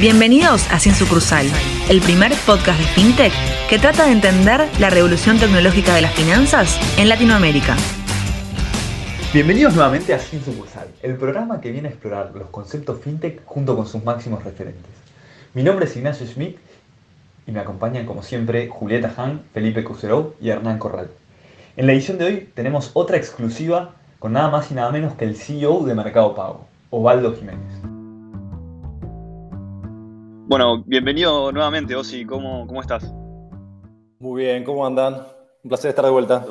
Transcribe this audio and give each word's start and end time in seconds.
Bienvenidos 0.00 0.70
a 0.70 0.78
Sin 0.78 0.94
Sucursal, 0.94 1.44
el 1.90 2.00
primer 2.00 2.30
podcast 2.46 2.78
de 2.78 2.86
FinTech 2.86 3.32
que 3.68 3.80
trata 3.80 4.06
de 4.06 4.12
entender 4.12 4.68
la 4.78 4.90
revolución 4.90 5.40
tecnológica 5.40 5.92
de 5.92 6.02
las 6.02 6.14
finanzas 6.14 6.78
en 6.96 7.08
Latinoamérica. 7.08 7.74
Bienvenidos 9.34 9.74
nuevamente 9.74 10.14
a 10.14 10.20
Sin 10.20 10.40
Sucursal, 10.44 10.86
el 11.02 11.16
programa 11.16 11.60
que 11.60 11.72
viene 11.72 11.88
a 11.88 11.90
explorar 11.90 12.30
los 12.32 12.48
conceptos 12.50 13.00
FinTech 13.00 13.44
junto 13.44 13.74
con 13.74 13.88
sus 13.88 14.04
máximos 14.04 14.44
referentes. 14.44 14.92
Mi 15.52 15.64
nombre 15.64 15.86
es 15.86 15.96
Ignacio 15.96 16.28
Schmidt 16.28 16.58
y 17.48 17.50
me 17.50 17.58
acompañan 17.58 18.06
como 18.06 18.22
siempre 18.22 18.68
Julieta 18.68 19.12
Han, 19.16 19.42
Felipe 19.52 19.82
Cuseró 19.82 20.36
y 20.40 20.50
Hernán 20.50 20.78
Corral. 20.78 21.10
En 21.76 21.88
la 21.88 21.92
edición 21.92 22.18
de 22.18 22.24
hoy 22.24 22.48
tenemos 22.54 22.92
otra 22.92 23.16
exclusiva 23.16 23.96
con 24.20 24.32
nada 24.32 24.48
más 24.48 24.70
y 24.70 24.74
nada 24.74 24.92
menos 24.92 25.14
que 25.14 25.24
el 25.24 25.34
CEO 25.34 25.82
de 25.82 25.96
Mercado 25.96 26.36
Pago, 26.36 26.68
Ovaldo 26.90 27.34
Jiménez. 27.34 27.97
Bueno, 30.48 30.82
bienvenido 30.82 31.52
nuevamente, 31.52 31.94
Osi. 31.94 32.24
¿Cómo, 32.24 32.66
¿Cómo 32.66 32.80
estás? 32.80 33.12
Muy 34.18 34.44
bien, 34.44 34.64
¿cómo 34.64 34.86
andan? 34.86 35.26
Un 35.62 35.68
placer 35.68 35.90
estar 35.90 36.06
de 36.06 36.10
vuelta. 36.10 36.42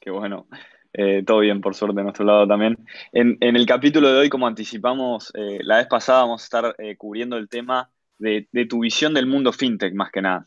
Qué 0.00 0.12
bueno. 0.12 0.46
Eh, 0.92 1.24
todo 1.26 1.40
bien, 1.40 1.60
por 1.60 1.74
suerte, 1.74 1.96
de 1.96 2.04
nuestro 2.04 2.24
lado 2.24 2.46
también. 2.46 2.78
En, 3.10 3.36
el 3.40 3.66
capítulo 3.66 4.12
de 4.12 4.20
hoy, 4.20 4.28
como 4.28 4.46
anticipamos, 4.46 5.32
eh, 5.34 5.58
la 5.62 5.78
vez 5.78 5.88
pasada 5.88 6.20
vamos 6.20 6.42
a 6.42 6.44
estar 6.44 6.76
eh, 6.78 6.96
cubriendo 6.96 7.36
el 7.36 7.48
tema 7.48 7.90
de, 8.16 8.46
tu 8.70 8.78
visión 8.78 9.12
del 9.12 9.26
mundo 9.26 9.52
fintech, 9.52 9.92
más 9.92 10.12
que 10.12 10.22
nada. 10.22 10.46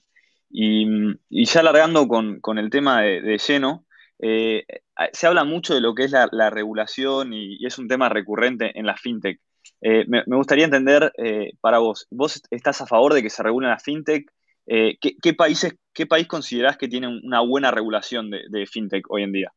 Y, 0.50 0.88
ya 1.30 1.60
alargando 1.60 2.08
con, 2.08 2.58
el 2.58 2.70
tema 2.70 3.02
de, 3.02 3.38
lleno, 3.46 3.86
se 4.18 5.28
habla 5.28 5.44
mucho 5.44 5.74
de 5.74 5.82
lo 5.82 5.94
que 5.94 6.06
es 6.06 6.12
la, 6.12 6.50
regulación 6.50 7.34
y, 7.34 7.66
es 7.66 7.78
un 7.78 7.90
tema 7.90 8.08
recurrente 8.08 8.72
en 8.80 8.86
la 8.86 8.96
fintech. 8.96 9.42
Eh, 9.82 10.06
me, 10.08 10.24
gustaría 10.26 10.66
entender 10.66 11.12
eh, 11.18 11.52
para 11.62 11.80
vos, 11.80 12.08
¿vos 12.10 12.42
estás 12.50 12.82
a 12.82 12.88
favor 12.88 13.14
de 13.14 13.22
que 13.22 13.30
se 13.30 13.44
regule 13.44 13.68
la 13.68 13.80
fintech? 13.80 14.32
Eh, 14.66 14.98
¿qué, 15.00 15.34
países, 15.34 15.76
¿Qué 15.94 16.06
país 16.06 16.28
considerás 16.28 16.78
que 16.78 16.88
tiene 16.88 17.08
una 17.08 17.42
buena 17.42 17.72
regulación 17.72 18.30
de, 18.30 18.66
fintech 18.66 19.06
hoy 19.10 19.24
en 19.24 19.32
día? 19.32 19.54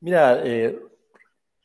Mira, 0.00 0.42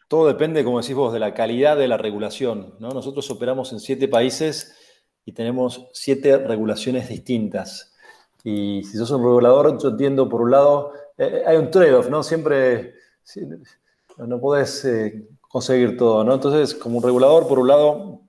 todo 0.07 0.27
depende, 0.27 0.63
como 0.63 0.81
decís 0.81 0.95
vos, 0.95 1.13
de 1.13 1.19
la 1.19 1.33
calidad 1.33 1.77
de 1.77 1.87
la 1.87 1.97
regulación. 1.97 2.73
Nosotros 2.79 3.29
operamos 3.29 3.71
en 3.73 3.79
siete 3.79 4.07
países 4.07 4.75
y 5.23 5.33
tenemos 5.33 5.87
siete 5.93 6.37
regulaciones 6.37 7.09
distintas. 7.09 7.93
Y 8.43 8.83
si 8.83 8.97
sos 8.97 9.11
un 9.11 9.23
regulador, 9.23 9.77
yo 9.79 9.89
entiendo, 9.89 10.27
por 10.27 10.41
un 10.41 10.51
lado, 10.51 10.93
hay 11.45 11.57
un 11.57 11.69
trade-off, 11.69 12.09
¿no? 12.09 12.23
Siempre 12.23 12.95
no 14.17 14.39
podés 14.39 14.83
conseguir 15.51 15.97
todo, 15.97 16.23
¿no? 16.23 16.33
Entonces, 16.33 16.73
como 16.73 16.97
un 16.97 17.03
regulador, 17.03 17.47
por 17.47 17.59
un 17.59 17.67
lado, 17.67 18.21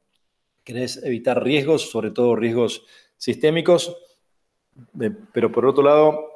querés 0.64 1.02
evitar 1.04 1.42
riesgos, 1.42 1.90
sobre 1.90 2.10
todo 2.10 2.34
riesgos 2.34 2.84
sistémicos, 3.16 3.96
eh, 5.00 5.10
pero 5.32 5.52
por 5.52 5.66
otro 5.66 5.84
lado, 5.84 6.32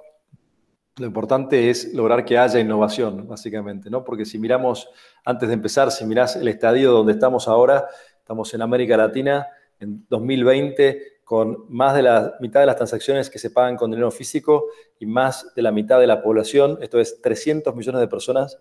lo 0.98 1.06
importante 1.06 1.68
es 1.70 1.92
lograr 1.92 2.24
que 2.24 2.38
haya 2.38 2.60
innovación, 2.60 3.26
básicamente, 3.26 3.90
¿no? 3.90 4.04
Porque 4.04 4.24
si 4.24 4.38
miramos, 4.38 4.88
antes 5.24 5.48
de 5.48 5.54
empezar, 5.54 5.90
si 5.90 6.06
mirás 6.06 6.36
el 6.36 6.48
estadio 6.48 6.92
donde 6.92 7.12
estamos 7.12 7.48
ahora, 7.48 7.86
estamos 8.18 8.54
en 8.54 8.62
América 8.62 8.96
Latina, 8.96 9.48
en 9.80 10.06
2020, 10.08 11.16
con 11.24 11.66
más 11.68 11.96
de 11.96 12.02
la 12.02 12.36
mitad 12.40 12.60
de 12.60 12.66
las 12.66 12.76
transacciones 12.76 13.28
que 13.28 13.40
se 13.40 13.50
pagan 13.50 13.76
con 13.76 13.90
dinero 13.90 14.12
físico 14.12 14.66
y 15.00 15.06
más 15.06 15.52
de 15.56 15.62
la 15.62 15.72
mitad 15.72 15.98
de 15.98 16.06
la 16.06 16.22
población, 16.22 16.78
esto 16.80 17.00
es 17.00 17.20
300 17.20 17.74
millones 17.74 18.00
de 18.00 18.06
personas 18.06 18.58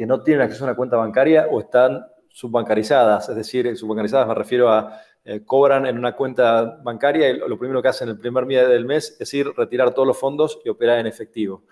que 0.00 0.06
no 0.06 0.22
tienen 0.22 0.40
acceso 0.40 0.64
a 0.64 0.68
una 0.68 0.76
cuenta 0.76 0.96
bancaria 0.96 1.46
o 1.50 1.60
están 1.60 2.06
subbancarizadas, 2.30 3.28
es 3.28 3.36
decir, 3.36 3.76
subbancarizadas 3.76 4.26
me 4.26 4.34
refiero 4.34 4.70
a 4.70 4.98
eh, 5.22 5.44
cobran 5.44 5.84
en 5.84 5.98
una 5.98 6.16
cuenta 6.16 6.80
bancaria 6.82 7.28
y 7.28 7.36
lo 7.36 7.58
primero 7.58 7.82
que 7.82 7.88
hacen 7.88 8.08
el 8.08 8.18
primer 8.18 8.46
día 8.46 8.66
del 8.66 8.86
mes 8.86 9.14
es 9.20 9.34
ir, 9.34 9.48
retirar 9.54 9.92
todos 9.92 10.08
los 10.08 10.18
fondos 10.18 10.58
y 10.64 10.70
operar 10.70 11.00
en 11.00 11.06
efectivo. 11.06 11.64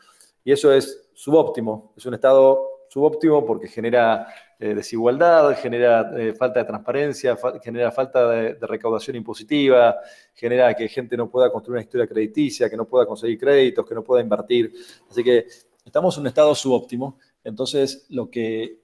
Y 0.44 0.52
eso 0.52 0.70
es 0.70 1.08
subóptimo, 1.14 1.94
es 1.96 2.04
un 2.04 2.12
estado 2.12 2.84
subóptimo 2.90 3.46
porque 3.46 3.66
genera 3.66 4.26
eh, 4.58 4.74
desigualdad, 4.74 5.56
genera 5.56 6.12
eh, 6.14 6.34
falta 6.34 6.60
de 6.60 6.66
transparencia, 6.66 7.34
genera 7.62 7.90
falta 7.90 8.28
de, 8.28 8.54
de, 8.56 8.66
recaudación 8.66 9.16
impositiva, 9.16 9.96
genera 10.34 10.74
que 10.74 10.86
gente 10.86 11.16
no 11.16 11.30
pueda 11.30 11.50
construir 11.50 11.76
una 11.76 11.82
historia 11.82 12.06
crediticia, 12.06 12.68
que 12.68 12.76
no 12.76 12.84
pueda 12.84 13.06
conseguir 13.06 13.38
créditos, 13.38 13.86
que 13.86 13.94
no 13.94 14.04
pueda 14.04 14.20
invertir. 14.20 14.70
Así 15.10 15.24
que 15.24 15.46
estamos 15.82 16.14
en 16.18 16.20
un 16.20 16.26
estado 16.26 16.54
subóptimo 16.54 17.18
entonces, 17.48 18.06
lo 18.10 18.30
que 18.30 18.78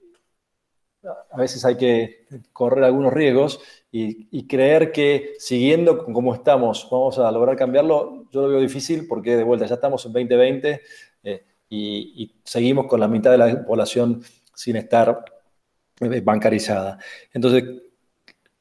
a 1.31 1.37
veces 1.37 1.63
hay 1.65 1.77
que 1.77 2.25
correr 2.51 2.83
algunos 2.83 3.13
riesgos 3.13 3.59
y, 3.91 4.47
creer 4.47 4.91
que 4.91 5.35
siguiendo 5.37 6.03
como 6.03 6.33
estamos 6.33 6.87
vamos 6.91 7.17
a 7.19 7.31
lograr 7.31 7.55
cambiarlo, 7.55 8.25
yo 8.31 8.41
lo 8.41 8.49
veo 8.49 8.59
difícil 8.59 9.07
porque 9.07 9.37
de 9.37 9.43
vuelta 9.43 9.65
ya 9.65 9.75
estamos 9.75 10.05
en 10.05 10.13
2020 10.13 10.81
eh, 11.23 11.45
y, 11.69 12.35
seguimos 12.43 12.87
con 12.87 12.99
la 12.99 13.07
mitad 13.07 13.31
de 13.31 13.37
la 13.37 13.65
población 13.65 14.21
sin 14.53 14.75
estar 14.77 15.23
eh, 15.99 16.21
bancarizada. 16.21 16.97
Entonces, 17.33 17.63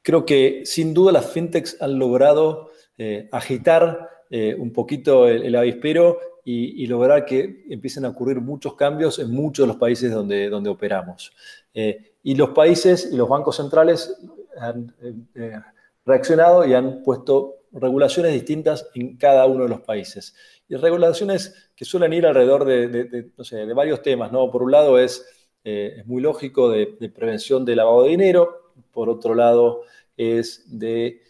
creo 0.03 0.25
que 0.25 0.63
sin 0.65 0.95
duda 0.95 1.13
las 1.13 1.33
fintechs 1.33 1.81
han 1.81 1.99
logrado 1.99 2.71
eh, 2.99 3.29
agitar 3.33 4.11
un 4.59 4.73
poquito 4.73 5.29
el, 5.29 5.45
el 5.45 5.55
avispero 5.55 6.19
y, 6.45 6.87
lograr 6.87 7.25
que 7.25 7.65
empiecen 7.71 8.05
a 8.05 8.11
ocurrir 8.11 8.41
muchos 8.41 8.75
cambios 8.75 9.19
en 9.19 9.31
muchos 9.31 9.65
de 9.65 9.69
los 9.69 9.77
países 9.77 10.13
donde, 10.13 10.51
donde 10.51 10.69
operamos. 10.69 11.33
Eh, 11.73 12.17
y 12.23 12.35
los 12.35 12.51
países 12.51 13.09
y 13.11 13.17
los 13.17 13.29
bancos 13.29 13.57
centrales 13.57 14.15
han 14.59 14.95
eh, 15.03 15.15
eh, 15.35 15.61
reaccionado 16.05 16.67
y 16.67 16.75
han 16.75 17.03
puesto 17.03 17.63
regulaciones 17.73 18.33
distintas 18.33 18.89
en 18.95 19.17
cada 19.17 19.47
uno 19.47 19.65
de 19.65 19.71
los 19.71 19.81
países. 19.81 20.35
Y 20.69 20.77
regulaciones 20.77 21.71
que 21.75 21.85
suelen 21.85 22.13
ir 22.13 22.27
alrededor 22.27 22.65
de, 22.65 23.31
no 23.37 23.45
sé, 23.45 23.67
de 23.67 23.75
varios 23.75 24.03
temas. 24.03 24.31
¿no? 24.31 24.51
Por 24.51 24.63
un 24.63 24.71
lado 24.71 24.99
es, 24.99 25.27
es 25.65 26.07
muy 26.07 26.23
lógico 26.23 26.71
de, 26.71 26.87
prevención 27.15 27.65
de 27.65 27.77
lavado 27.77 28.05
de 28.05 28.11
dinero, 28.11 28.73
por 28.93 29.09
otro 29.09 29.35
lado 29.35 29.83
es 30.17 30.65
de, 30.69 31.21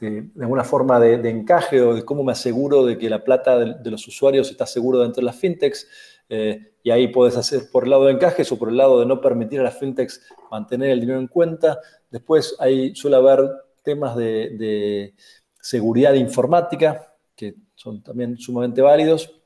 de 0.00 0.22
de, 0.22 0.42
alguna 0.42 0.64
forma 0.64 0.98
de, 0.98 1.28
encaje 1.28 1.80
o 1.80 1.94
de 1.94 2.04
cómo 2.04 2.22
me 2.24 2.32
aseguro 2.32 2.84
de 2.84 2.98
que 2.98 3.10
la 3.10 3.22
plata 3.22 3.58
de, 3.58 3.90
los 3.90 4.06
usuarios 4.08 4.50
está 4.50 4.66
seguro 4.66 5.00
dentro 5.00 5.20
de 5.20 5.26
las 5.26 5.36
fintechs. 5.36 5.86
Eh, 6.28 6.74
y 6.82 6.90
ahí 6.90 7.08
puedes 7.08 7.36
hacer 7.36 7.70
por 7.70 7.84
el 7.84 7.90
lado 7.90 8.06
de 8.06 8.12
encajes 8.12 8.50
o 8.52 8.58
por 8.58 8.68
el 8.68 8.76
lado 8.76 9.00
de 9.00 9.06
no 9.06 9.20
permitir 9.20 9.60
a 9.60 9.64
las 9.64 9.78
fintechs 9.78 10.22
mantener 10.50 10.90
el 10.90 11.00
dinero 11.00 11.20
en 11.20 11.26
cuenta. 11.26 11.80
Después 12.10 12.56
ahí 12.58 12.94
suele 12.94 13.16
haber 13.16 13.40
temas 13.82 14.16
de, 14.16 15.14
seguridad 15.60 16.14
informática, 16.14 17.14
que 17.36 17.54
son 17.74 18.02
también 18.02 18.38
sumamente 18.38 18.80
válidos, 18.80 19.36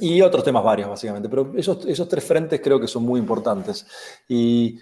y 0.00 0.22
otros 0.22 0.44
temas 0.44 0.62
varios, 0.62 0.88
básicamente. 0.88 1.28
Pero 1.28 1.52
esos, 1.56 1.84
esos 1.86 2.08
tres 2.08 2.24
frentes 2.24 2.60
creo 2.62 2.80
que 2.80 2.86
son 2.86 3.02
muy 3.02 3.18
importantes. 3.18 3.86
Y 4.28 4.78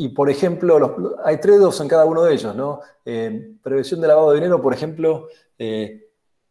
y, 0.00 0.08
por 0.08 0.30
ejemplo, 0.30 1.18
hay 1.22 1.40
trade-offs 1.40 1.78
en 1.82 1.88
cada 1.88 2.06
uno 2.06 2.22
de 2.22 2.32
ellos, 2.32 2.56
¿no? 2.56 2.80
Eh, 3.04 3.50
prevención 3.62 4.00
de 4.00 4.08
lavado 4.08 4.30
de 4.30 4.36
dinero, 4.36 4.62
por 4.62 4.72
ejemplo, 4.72 5.28
eh, 5.58 6.08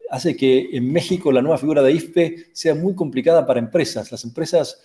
hace 0.08 0.36
que 0.36 0.68
en 0.72 0.92
México 0.92 1.32
la 1.32 1.42
nueva 1.42 1.58
figura 1.58 1.82
de 1.82 1.90
IFPE 1.90 2.50
sea 2.52 2.76
muy 2.76 2.94
complicada 2.94 3.44
para 3.44 3.58
empresas. 3.58 4.12
Las 4.12 4.22
empresas 4.22 4.80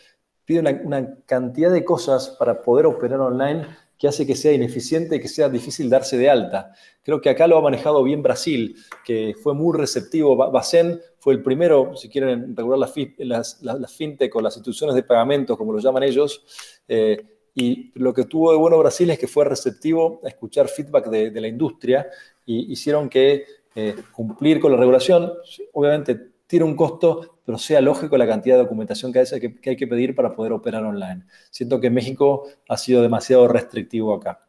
piden 0.46 0.82
una, 0.84 1.16
cantidad 1.28 1.72
de 1.72 1.86
cosas 1.86 2.30
para 2.40 2.64
poder 2.64 2.88
operar 2.88 3.20
online 3.20 3.68
que 4.00 4.08
hace 4.08 4.26
que 4.26 4.36
sea 4.36 4.52
ineficiente 4.52 5.18
y 5.18 5.20
que 5.20 5.28
sea 5.28 5.48
difícil 5.48 5.88
darse 5.88 6.18
de 6.18 6.32
alta. 6.32 6.74
Creo 7.04 7.22
que 7.22 7.30
acá 7.30 7.46
lo 7.46 7.60
ha 7.60 7.62
manejado 7.62 8.02
bien 8.02 8.24
Brasil, 8.24 8.78
que 9.06 9.36
fue 9.44 9.54
muy 9.54 9.78
receptivo. 9.78 10.36
Bacen 10.36 11.00
fue 11.20 11.36
el 11.36 11.44
primero, 11.44 11.96
si 11.96 12.10
quieren 12.10 12.56
regular 12.58 12.80
las, 13.20 13.62
las, 13.62 13.94
fintech 13.94 14.36
o 14.36 14.42
las 14.42 14.56
instituciones 14.56 14.96
de 14.96 15.04
pagamento, 15.04 15.56
como 15.56 15.72
lo 15.72 15.78
llaman 15.78 16.02
ellos, 16.02 16.44
eh, 16.88 17.35
y 17.56 17.92
lo 17.96 18.14
que 18.14 18.26
tuvo 18.26 18.52
de 18.52 18.58
bueno 18.58 18.78
Brasil 18.78 19.10
es 19.10 19.18
que 19.18 19.28
fue 19.28 19.46
receptivo 19.46 20.20
a 20.26 20.28
escuchar 20.28 20.68
feedback 20.68 21.08
de, 21.08 21.42
la 21.42 21.48
industria 21.48 22.08
y 22.46 22.72
hicieron 22.72 23.08
que 23.08 23.46
eh, 23.74 23.96
cumplir 24.12 24.60
con 24.60 24.74
la 24.74 24.78
regulación, 24.78 25.32
obviamente 25.72 26.36
tiene 26.48 26.66
un 26.66 26.76
costo, 26.76 27.40
pero 27.46 27.58
sea 27.58 27.82
lógico 27.82 28.18
la 28.18 28.28
cantidad 28.28 28.56
de 28.56 28.64
documentación 28.64 29.12
que 29.12 29.20
hay, 29.20 29.26
que, 29.40 29.70
hay 29.70 29.76
que 29.78 29.88
pedir 29.88 30.14
para 30.14 30.36
poder 30.36 30.52
operar 30.52 30.84
online. 30.84 31.26
Siento 31.50 31.80
que 31.80 31.90
México 31.90 32.48
ha 32.68 32.78
sido 32.78 33.02
demasiado 33.02 33.48
restrictivo 33.48 34.14
acá. 34.14 34.46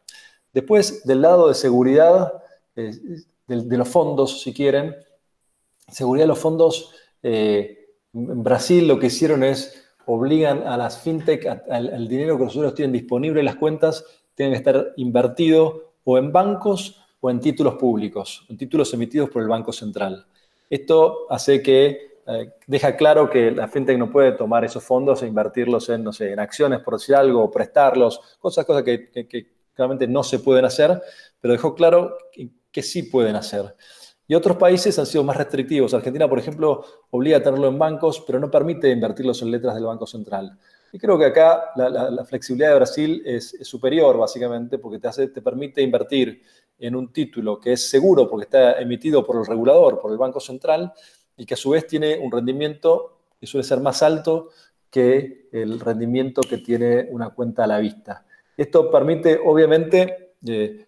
Después, 0.52 1.04
del 1.04 1.22
lado 1.22 1.48
de 1.48 1.54
seguridad, 1.54 2.32
eh, 2.74 2.92
de, 3.46 3.76
los 3.76 3.88
fondos, 3.88 4.42
si 4.42 4.52
quieren, 4.52 4.96
seguridad 5.88 6.24
de 6.24 6.28
los 6.28 6.38
fondos, 6.38 6.92
eh, 7.22 7.94
en 8.12 8.42
Brasil 8.42 8.88
lo 8.88 8.98
que 8.98 9.06
hicieron 9.06 9.44
es 9.44 9.85
obligan 10.06 10.66
a 10.66 10.76
las 10.76 11.02
fintech, 11.02 11.46
al 11.68 12.08
dinero 12.08 12.36
que 12.36 12.44
los 12.44 12.52
usuarios 12.52 12.74
tienen 12.74 12.92
disponible 12.92 13.40
en 13.40 13.46
las 13.46 13.56
cuentas, 13.56 14.04
tienen 14.34 14.52
que 14.52 14.58
estar 14.58 14.92
invertido 14.96 15.94
o 16.04 16.18
en 16.18 16.30
bancos 16.30 17.02
o 17.20 17.30
en 17.30 17.40
títulos 17.40 17.74
públicos, 17.74 18.46
en 18.48 18.56
títulos 18.56 18.92
emitidos 18.94 19.30
por 19.30 19.42
el 19.42 19.48
Banco 19.48 19.72
Central. 19.72 20.26
Esto 20.70 21.26
hace 21.30 21.62
que, 21.62 22.20
eh, 22.26 22.52
deja 22.66 22.96
claro 22.96 23.30
que 23.30 23.50
la 23.50 23.66
fintech 23.66 23.98
no 23.98 24.10
puede 24.10 24.32
tomar 24.32 24.64
esos 24.64 24.84
fondos 24.84 25.22
e 25.22 25.26
invertirlos 25.26 25.88
en, 25.88 26.04
no 26.04 26.12
sé, 26.12 26.32
en 26.32 26.38
acciones, 26.38 26.80
por 26.80 26.94
decir 26.94 27.16
algo, 27.16 27.50
prestarlos, 27.50 28.20
cosas, 28.38 28.64
cosas 28.64 28.82
que, 28.82 29.10
claramente 29.74 30.06
no 30.06 30.22
se 30.22 30.38
pueden 30.38 30.64
hacer, 30.64 31.02
pero 31.40 31.52
dejó 31.52 31.74
claro 31.74 32.16
que, 32.32 32.48
que 32.70 32.82
sí 32.82 33.04
pueden 33.04 33.36
hacer. 33.36 33.74
Y 34.28 34.34
otros 34.34 34.56
países 34.56 34.98
han 34.98 35.06
sido 35.06 35.22
más 35.22 35.36
restrictivos. 35.36 35.94
Argentina, 35.94 36.28
por 36.28 36.38
ejemplo, 36.38 36.84
obliga 37.10 37.38
a 37.38 37.42
tenerlo 37.42 37.68
en 37.68 37.78
bancos, 37.78 38.22
pero 38.26 38.40
no 38.40 38.50
permite 38.50 38.90
invertirlos 38.90 39.40
en 39.42 39.50
letras 39.50 39.74
del 39.74 39.84
Banco 39.84 40.06
Central. 40.06 40.58
Y 40.92 40.98
creo 40.98 41.18
que 41.18 41.26
acá 41.26 41.72
la, 41.76 42.24
flexibilidad 42.24 42.70
de 42.70 42.76
Brasil 42.76 43.22
es, 43.24 43.56
superior, 43.62 44.16
básicamente, 44.16 44.78
porque 44.78 44.98
te, 44.98 45.08
hace, 45.08 45.28
te 45.28 45.42
permite 45.42 45.82
invertir 45.82 46.42
en 46.78 46.96
un 46.96 47.12
título 47.12 47.60
que 47.60 47.72
es 47.72 47.88
seguro 47.88 48.28
porque 48.28 48.44
está 48.44 48.80
emitido 48.80 49.24
por 49.24 49.36
el 49.36 49.46
regulador, 49.46 50.00
por 50.00 50.10
el 50.10 50.18
Banco 50.18 50.40
Central, 50.40 50.92
y 51.36 51.44
que 51.44 51.54
a 51.54 51.56
su 51.56 51.70
vez 51.70 51.86
tiene 51.86 52.18
un 52.18 52.32
rendimiento 52.32 53.18
que 53.38 53.46
suele 53.46 53.64
ser 53.64 53.80
más 53.80 54.02
alto 54.02 54.50
que 54.90 55.48
el 55.52 55.78
rendimiento 55.80 56.40
que 56.40 56.58
tiene 56.58 57.08
una 57.10 57.30
cuenta 57.30 57.64
a 57.64 57.66
la 57.66 57.78
vista. 57.78 58.24
Esto 58.56 58.90
permite, 58.90 59.38
obviamente, 59.44 60.34
eh, 60.46 60.85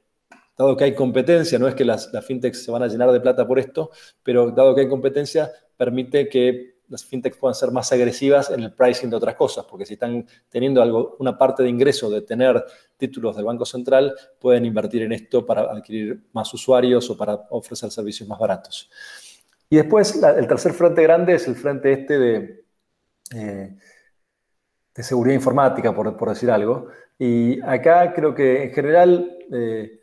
dado 0.59 0.77
que 0.77 0.85
hay 0.85 0.95
competencia, 0.95 1.59
no 1.59 1.69
es 1.69 1.75
que 1.77 1.85
las, 1.85 2.11
fintechs 2.27 2.65
se 2.65 2.71
van 2.73 2.83
a 2.83 2.89
llenar 2.89 3.13
de 3.13 3.21
plata 3.21 3.47
por 3.47 3.61
esto, 3.61 3.91
pero 4.23 4.51
dado 4.51 4.75
que 4.75 4.83
hay 4.83 4.89
competencia, 4.89 5.51
permite 5.77 6.29
que 6.29 6.79
las 6.89 7.05
fintechs 7.05 7.37
puedan 7.37 7.55
ser 7.55 7.71
más 7.71 7.93
agresivas 7.93 8.51
en 8.51 8.61
el 8.61 8.73
pricing 8.73 9.09
de 9.09 9.17
otras 9.17 9.37
cosas, 9.37 9.65
porque 9.67 9.87
si 9.87 9.95
están 9.95 10.27
teniendo 10.49 10.83
algo, 10.83 11.17
una 11.21 11.39
parte 11.39 11.63
de 11.63 11.69
ingreso 11.69 12.11
de 12.11 12.23
tener 12.23 12.65
títulos 12.97 13.37
del 13.37 13.45
Banco 13.45 13.65
Central, 13.65 14.15
pueden 14.41 14.65
invertir 14.65 15.03
en 15.03 15.13
esto 15.13 15.47
para 15.47 15.63
adquirir 15.63 16.25
más 16.33 16.53
usuarios 16.53 17.09
o 17.11 17.17
para 17.17 17.35
ofrecer 17.51 17.91
servicios 17.91 18.29
más 18.29 18.39
baratos. 18.39 18.91
Y 19.71 19.77
después, 19.77 20.21
el 20.23 20.49
tercer 20.49 20.73
frente 20.73 21.03
grande 21.03 21.35
es 21.35 21.47
el 21.47 21.55
frente 21.55 21.93
este 21.93 22.19
de, 22.19 22.65
eh, 23.35 23.77
de 24.95 25.03
seguridad 25.03 25.35
informática, 25.35 25.95
por, 25.95 26.17
por, 26.17 26.31
decir 26.31 26.51
algo. 26.51 26.89
Y 27.19 27.61
acá 27.61 28.15
creo 28.15 28.35
que 28.35 28.65
en 28.65 28.73
general 28.73 29.39
eh, 29.53 29.99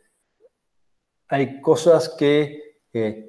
hay 1.28 1.60
cosas 1.60 2.08
que 2.08 2.78
eh, 2.92 3.26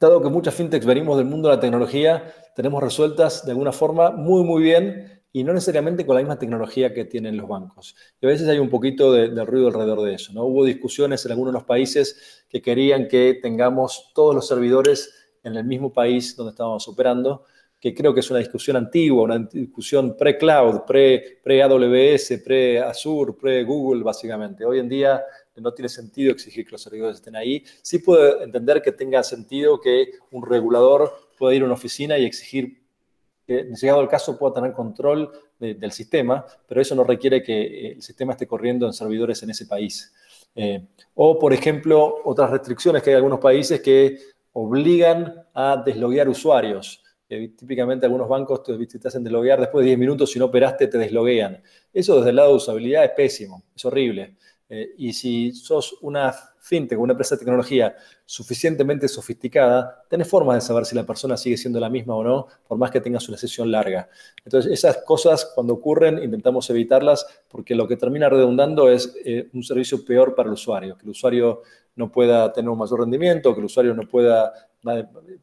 dado 0.00 0.22
que 0.22 0.28
muchas 0.28 0.54
fintechs 0.54 0.86
venimos 0.86 1.16
del 1.16 1.26
mundo 1.26 1.48
de 1.48 1.56
la 1.56 1.60
tecnología, 1.60 2.34
tenemos 2.54 2.82
resueltas 2.82 3.44
de 3.44 3.52
alguna 3.52 3.72
forma 3.72 4.10
muy, 4.10 4.44
muy 4.44 4.62
bien 4.62 5.22
y 5.32 5.42
no 5.42 5.52
necesariamente 5.52 6.06
con 6.06 6.14
la 6.14 6.22
misma 6.22 6.38
tecnología 6.38 6.94
que 6.94 7.04
tienen 7.04 7.36
los 7.36 7.48
bancos. 7.48 7.96
Y 8.20 8.26
a 8.26 8.28
veces 8.28 8.48
hay 8.48 8.58
un 8.58 8.70
poquito 8.70 9.12
de, 9.12 9.44
ruido 9.44 9.66
alrededor 9.68 10.02
de 10.02 10.14
eso. 10.14 10.32
¿no? 10.32 10.44
Hubo 10.44 10.64
discusiones 10.64 11.24
en 11.24 11.32
algunos 11.32 11.52
de 11.52 11.58
los 11.58 11.64
países 11.64 12.44
que 12.48 12.62
querían 12.62 13.08
que 13.08 13.38
tengamos 13.42 14.12
todos 14.14 14.34
los 14.34 14.46
servidores 14.46 15.12
en 15.42 15.56
el 15.56 15.64
mismo 15.64 15.92
país 15.92 16.36
donde 16.36 16.50
estábamos 16.50 16.86
operando, 16.86 17.44
que 17.80 17.94
creo 17.94 18.14
que 18.14 18.20
es 18.20 18.30
una 18.30 18.38
discusión 18.38 18.76
antigua, 18.76 19.24
una 19.24 19.38
discusión 19.38 20.16
pre-cloud, 20.16 20.82
pre-AWS, 20.86 22.40
pre-Azure, 22.44 23.32
pre-Google, 23.38 24.02
básicamente. 24.04 24.64
Hoy 24.64 24.78
en 24.78 24.88
día 24.88 25.22
no 25.60 25.72
tiene 25.72 25.88
sentido 25.88 26.32
exigir 26.32 26.64
que 26.64 26.72
los 26.72 26.82
servidores 26.82 27.16
estén 27.16 27.36
ahí. 27.36 27.64
Sí 27.82 27.98
puedo 27.98 28.42
entender 28.42 28.82
que 28.82 28.92
tenga 28.92 29.22
sentido 29.22 29.80
que 29.80 30.12
un 30.30 30.44
regulador 30.44 31.12
pueda 31.38 31.54
ir 31.54 31.62
a 31.62 31.66
una 31.66 31.74
oficina 31.74 32.18
y 32.18 32.24
exigir 32.24 32.82
que, 33.46 33.64
llegado 33.80 34.00
el 34.00 34.08
caso, 34.08 34.38
pueda 34.38 34.54
tener 34.54 34.72
control 34.72 35.30
del 35.58 35.92
sistema, 35.92 36.44
pero 36.66 36.80
eso 36.80 36.94
no 36.94 37.04
requiere 37.04 37.42
que 37.42 37.62
eh, 37.62 37.92
el 37.92 38.02
sistema 38.02 38.32
esté 38.32 38.46
corriendo 38.46 38.86
en 38.86 38.92
servidores 38.92 39.42
en 39.42 39.50
ese 39.50 39.66
país. 39.66 40.12
Eh, 40.54 40.86
o, 41.14 41.38
por 41.38 41.52
ejemplo, 41.52 42.22
otras 42.24 42.50
restricciones 42.50 43.02
que 43.02 43.10
hay 43.10 43.14
en 43.14 43.18
algunos 43.18 43.40
países 43.40 43.80
que 43.80 44.18
obligan 44.52 45.46
a 45.54 45.82
desloguear 45.84 46.28
usuarios. 46.28 47.02
Eh, 47.28 47.52
típicamente 47.56 48.04
algunos 48.04 48.28
bancos 48.28 48.62
te, 48.62 48.86
te 48.86 49.08
hacen 49.08 49.24
desloguear 49.24 49.58
después 49.58 49.82
de 49.82 49.88
10 49.90 49.98
minutos, 49.98 50.30
si 50.30 50.38
no 50.38 50.46
operaste 50.46 50.88
te 50.88 50.98
desloguean. 50.98 51.62
Eso 51.92 52.16
desde 52.16 52.30
el 52.30 52.36
lado 52.36 52.50
de 52.50 52.56
usabilidad 52.56 53.04
es 53.04 53.12
pésimo, 53.12 53.64
es 53.74 53.84
horrible. 53.84 54.36
Eh, 54.68 54.94
y 54.96 55.12
si 55.12 55.52
sos 55.52 55.98
una 56.00 56.34
fintech, 56.58 56.98
una 56.98 57.12
empresa 57.12 57.34
de 57.34 57.40
tecnología 57.40 57.94
suficientemente 58.24 59.06
sofisticada, 59.08 60.04
tenés 60.08 60.26
formas 60.26 60.56
de 60.56 60.60
saber 60.62 60.86
si 60.86 60.94
la 60.94 61.04
persona 61.04 61.36
sigue 61.36 61.58
siendo 61.58 61.78
la 61.78 61.90
misma 61.90 62.14
o 62.14 62.24
no, 62.24 62.46
por 62.66 62.78
más 62.78 62.90
que 62.90 63.00
tengas 63.02 63.28
una 63.28 63.36
sesión 63.36 63.70
larga. 63.70 64.08
Entonces, 64.42 64.72
esas 64.72 64.98
cosas 65.04 65.52
cuando 65.54 65.74
ocurren 65.74 66.22
intentamos 66.22 66.70
evitarlas 66.70 67.26
porque 67.48 67.74
lo 67.74 67.86
que 67.86 67.96
termina 67.96 68.30
redundando 68.30 68.90
es 68.90 69.14
eh, 69.24 69.50
un 69.52 69.62
servicio 69.62 70.02
peor 70.04 70.34
para 70.34 70.48
el 70.48 70.54
usuario, 70.54 70.96
que 70.96 71.04
el 71.04 71.10
usuario 71.10 71.62
no 71.96 72.10
pueda 72.10 72.50
tener 72.52 72.70
un 72.70 72.78
mayor 72.78 73.00
rendimiento, 73.00 73.52
que 73.52 73.60
el 73.60 73.66
usuario 73.66 73.94
no 73.94 74.08
pueda 74.08 74.52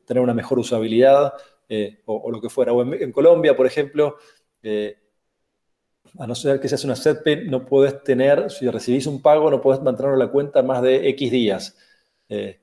tener 0.06 0.22
una 0.22 0.34
mejor 0.34 0.60
usabilidad 0.60 1.34
eh, 1.70 2.02
o, 2.06 2.30
lo 2.30 2.42
que 2.42 2.50
fuera. 2.50 2.74
O 2.74 2.82
en, 2.82 3.12
Colombia, 3.12 3.56
por 3.56 3.66
ejemplo, 3.66 4.18
a 6.20 6.28
no 6.28 6.36
ser 6.36 6.60
que 6.60 6.68
seas 6.68 6.84
una 6.84 6.96
SETP, 6.96 7.50
no 7.50 7.66
puedes 7.66 8.04
tener, 8.04 8.50
si 8.52 8.68
recibís 8.70 9.08
un 9.08 9.22
pago, 9.22 9.50
no 9.50 9.62
puedes 9.62 9.82
mantenerlo 9.82 10.16
en 10.16 10.20
la 10.20 10.32
cuenta 10.32 10.62
más 10.62 10.82
de 10.82 11.10
X 11.10 11.32
días. 11.32 11.78
Eh, 12.28 12.60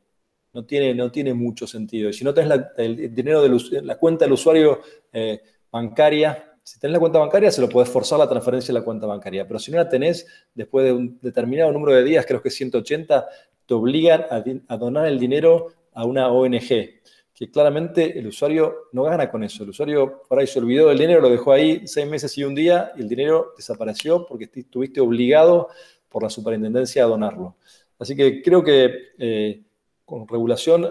no, 0.53 0.65
tiene, 0.65 0.95
no 0.95 1.11
tiene 1.11 1.35
mucho 1.35 1.67
sentido. 1.67 2.11
Y 2.11 2.13
si 2.13 2.25
no 2.25 2.35
tenés 2.35 2.61
el 2.77 3.15
dinero 3.15 3.43
de 3.43 3.83
la 3.83 3.97
cuenta 3.97 4.25
del 4.25 4.33
usuario 4.33 4.81
eh, 5.13 5.41
bancaria, 5.71 6.57
si 6.63 6.79
tenés 6.79 6.93
la 6.93 7.01
cuenta 7.01 7.19
bancaria, 7.19 7.51
se 7.51 7.61
lo 7.61 7.69
puedes 7.69 7.89
forzar 7.89 8.19
la 8.19 8.29
transferencia 8.29 8.73
de 8.73 8.81
la 8.81 8.85
cuenta 8.85 9.07
bancaria. 9.07 9.47
Pero 9.47 9.59
si 9.59 9.71
no 9.71 9.79
la 9.79 9.89
tenés, 9.89 10.27
después 10.55 10.85
de 10.85 10.93
un 10.93 11.19
determinado 11.21 11.73
número 11.73 11.95
de 11.95 12.05
días, 12.05 12.27
creo 12.27 12.43
que 12.43 12.51
180, 12.51 13.27
te 13.67 13.75
obligan 13.75 14.25
a 14.69 14.77
donar 14.77 15.07
el 15.07 15.19
dinero 15.19 15.69
a 15.93 16.05
una 16.05 16.29
ONG 16.29 17.01
que 17.39 17.49
claramente 17.53 18.19
el 18.19 18.27
usuario 18.27 18.89
no 18.91 19.05
gana 19.05 19.31
con 19.31 19.45
eso. 19.45 19.63
El 19.63 19.71
usuario 19.71 20.25
por 20.29 20.41
ahí 20.41 20.49
se 20.49 20.59
olvidó 20.59 20.89
del 20.89 20.99
dinero, 20.99 21.21
lo 21.21 21.31
dejó 21.31 21.53
ahí 21.53 21.87
seis 21.87 22.11
meses 22.11 22.37
y 22.37 22.43
un 22.43 22.53
día 22.53 22.91
y 22.97 23.03
el 23.03 23.09
dinero 23.09 23.53
desapareció 23.57 24.27
porque 24.27 24.51
estuviste 24.53 25.01
obligado 25.01 25.69
por 26.09 26.25
la 26.25 26.31
superintendencia 26.31 27.05
a 27.05 27.07
donarlo. 27.07 27.55
Así 27.97 28.17
que 28.17 28.43
creo 28.43 28.65
que 28.65 29.13
eh, 29.19 29.63
con 30.05 30.27
regulación 30.27 30.91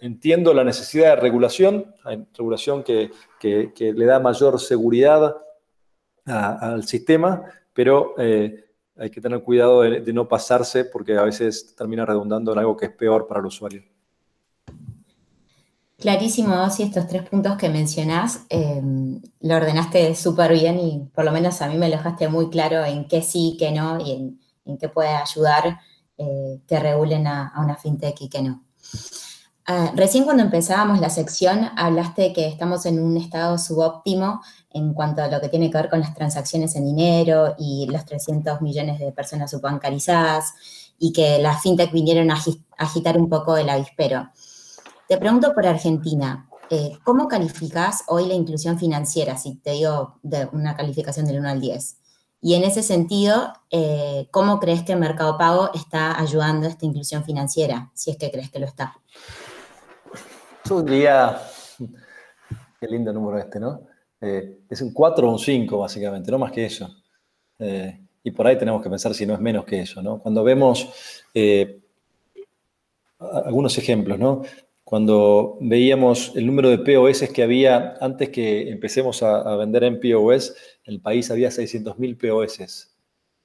entiendo 0.00 0.52
la 0.54 0.64
necesidad 0.64 1.14
de 1.14 1.22
regulación, 1.22 1.94
hay 2.02 2.26
regulación 2.36 2.82
que, 2.82 3.12
le 3.40 4.04
da 4.04 4.18
mayor 4.18 4.58
seguridad 4.58 5.36
al 6.24 6.82
sistema, 6.82 7.44
pero 7.72 8.16
eh, 8.18 8.64
hay 8.96 9.10
que 9.10 9.20
tener 9.20 9.40
cuidado 9.44 9.82
de 9.82 10.12
no 10.12 10.26
pasarse 10.26 10.84
porque 10.84 11.16
a 11.16 11.22
veces 11.22 11.76
termina 11.76 12.04
redundando 12.04 12.52
en 12.52 12.58
algo 12.58 12.76
que 12.76 12.86
es 12.86 12.92
peor 12.92 13.28
para 13.28 13.38
el 13.38 13.46
usuario. 13.46 13.84
Clarísimo, 16.00 16.70
sí, 16.70 16.84
estos 16.84 17.06
tres 17.06 17.28
puntos 17.28 17.58
que 17.58 17.68
mencionás, 17.68 18.46
em, 18.48 19.20
lo 19.40 19.56
ordenaste 19.56 20.14
súper 20.14 20.54
bien 20.54 20.80
y 20.80 21.10
por 21.14 21.26
lo 21.26 21.30
menos 21.30 21.60
a 21.60 21.68
mí 21.68 21.76
me 21.76 21.90
lo 21.90 21.98
dejaste 21.98 22.26
muy 22.28 22.48
claro 22.48 22.82
en 22.86 23.06
qué 23.06 23.20
sí, 23.20 23.56
qué 23.58 23.70
no 23.70 24.00
y 24.00 24.12
en, 24.12 24.78
qué 24.78 24.88
puede 24.88 25.10
ayudar 25.10 25.78
eh, 26.16 26.60
que 26.66 26.80
regulen 26.80 27.26
a, 27.26 27.52
una 27.58 27.76
fintech 27.76 28.18
y 28.22 28.30
qué 28.30 28.40
no. 28.40 28.64
Ah, 29.66 29.92
recién 29.94 30.24
cuando 30.24 30.42
empezábamos 30.42 31.00
la 31.00 31.10
sección 31.10 31.68
hablaste 31.76 32.32
que 32.32 32.46
estamos 32.46 32.86
en 32.86 32.98
un 32.98 33.18
estado 33.18 33.58
subóptimo 33.58 34.40
en 34.72 34.94
cuanto 34.94 35.22
a 35.22 35.28
lo 35.28 35.38
que 35.40 35.50
tiene 35.50 35.70
que 35.70 35.76
ver 35.76 35.90
con 35.90 36.00
las 36.00 36.14
transacciones 36.14 36.76
en 36.76 36.86
dinero 36.86 37.56
y 37.58 37.86
los 37.90 38.06
300 38.06 38.62
millones 38.62 38.98
de 39.00 39.12
personas 39.12 39.50
subbancarizadas 39.50 40.54
y 40.98 41.12
que 41.12 41.38
las 41.40 41.62
fintech 41.62 41.92
vinieron 41.92 42.30
a 42.30 42.42
agitar 42.78 43.18
un 43.18 43.28
poco 43.28 43.58
el 43.58 43.68
avispero. 43.68 44.30
Te 45.10 45.18
pregunto 45.18 45.52
por 45.54 45.66
Argentina, 45.66 46.48
eh, 46.70 46.92
¿cómo 47.02 47.26
calificas 47.26 48.04
hoy 48.06 48.28
la 48.28 48.34
inclusión 48.34 48.78
financiera? 48.78 49.36
Si 49.36 49.56
te 49.56 49.72
digo 49.72 50.20
de 50.22 50.48
una 50.52 50.76
calificación 50.76 51.26
del 51.26 51.40
1 51.40 51.48
al 51.48 51.60
10. 51.60 51.98
Y 52.42 52.54
en 52.54 52.62
ese 52.62 52.84
sentido, 52.84 53.52
eh, 53.72 54.28
¿cómo 54.30 54.60
crees 54.60 54.84
que 54.84 54.94
Mercado 54.94 55.36
Pago 55.36 55.70
está 55.74 56.16
ayudando 56.16 56.68
a 56.68 56.70
esta 56.70 56.86
inclusión 56.86 57.24
financiera? 57.24 57.90
Si 57.92 58.12
es 58.12 58.18
que 58.18 58.30
crees 58.30 58.52
que 58.52 58.60
lo 58.60 58.66
está. 58.66 58.98
Yo 60.68 60.80
diría, 60.80 61.42
qué 62.78 62.86
lindo 62.86 63.12
número 63.12 63.38
este, 63.38 63.58
¿no? 63.58 63.80
Eh, 64.20 64.60
es 64.70 64.80
un 64.80 64.92
4 64.92 65.28
o 65.28 65.32
un 65.32 65.40
5, 65.40 65.76
básicamente, 65.76 66.30
no 66.30 66.38
más 66.38 66.52
que 66.52 66.66
eso. 66.66 66.88
y 68.22 68.30
por 68.30 68.46
ahí 68.46 68.56
tenemos 68.56 68.80
que 68.80 68.88
pensar 68.88 69.12
si 69.12 69.26
no 69.26 69.34
es 69.34 69.40
menos 69.40 69.64
que 69.64 69.80
eso, 69.80 70.00
¿no? 70.02 70.20
Cuando 70.20 70.44
vemos 70.44 70.88
algunos 73.18 73.76
ejemplos, 73.76 74.16
¿no? 74.16 74.42
Cuando 74.90 75.56
veíamos 75.60 76.32
el 76.34 76.48
número 76.48 76.68
de 76.68 76.78
POS 76.78 77.28
que 77.28 77.44
había 77.44 77.96
antes 78.00 78.30
que 78.30 78.70
empecemos 78.70 79.22
a, 79.22 79.54
vender 79.54 79.84
en 79.84 80.00
POS, 80.00 80.52
el 80.82 81.00
país 81.00 81.30
había 81.30 81.48
600.000 81.48 82.18
POS. 82.18 82.90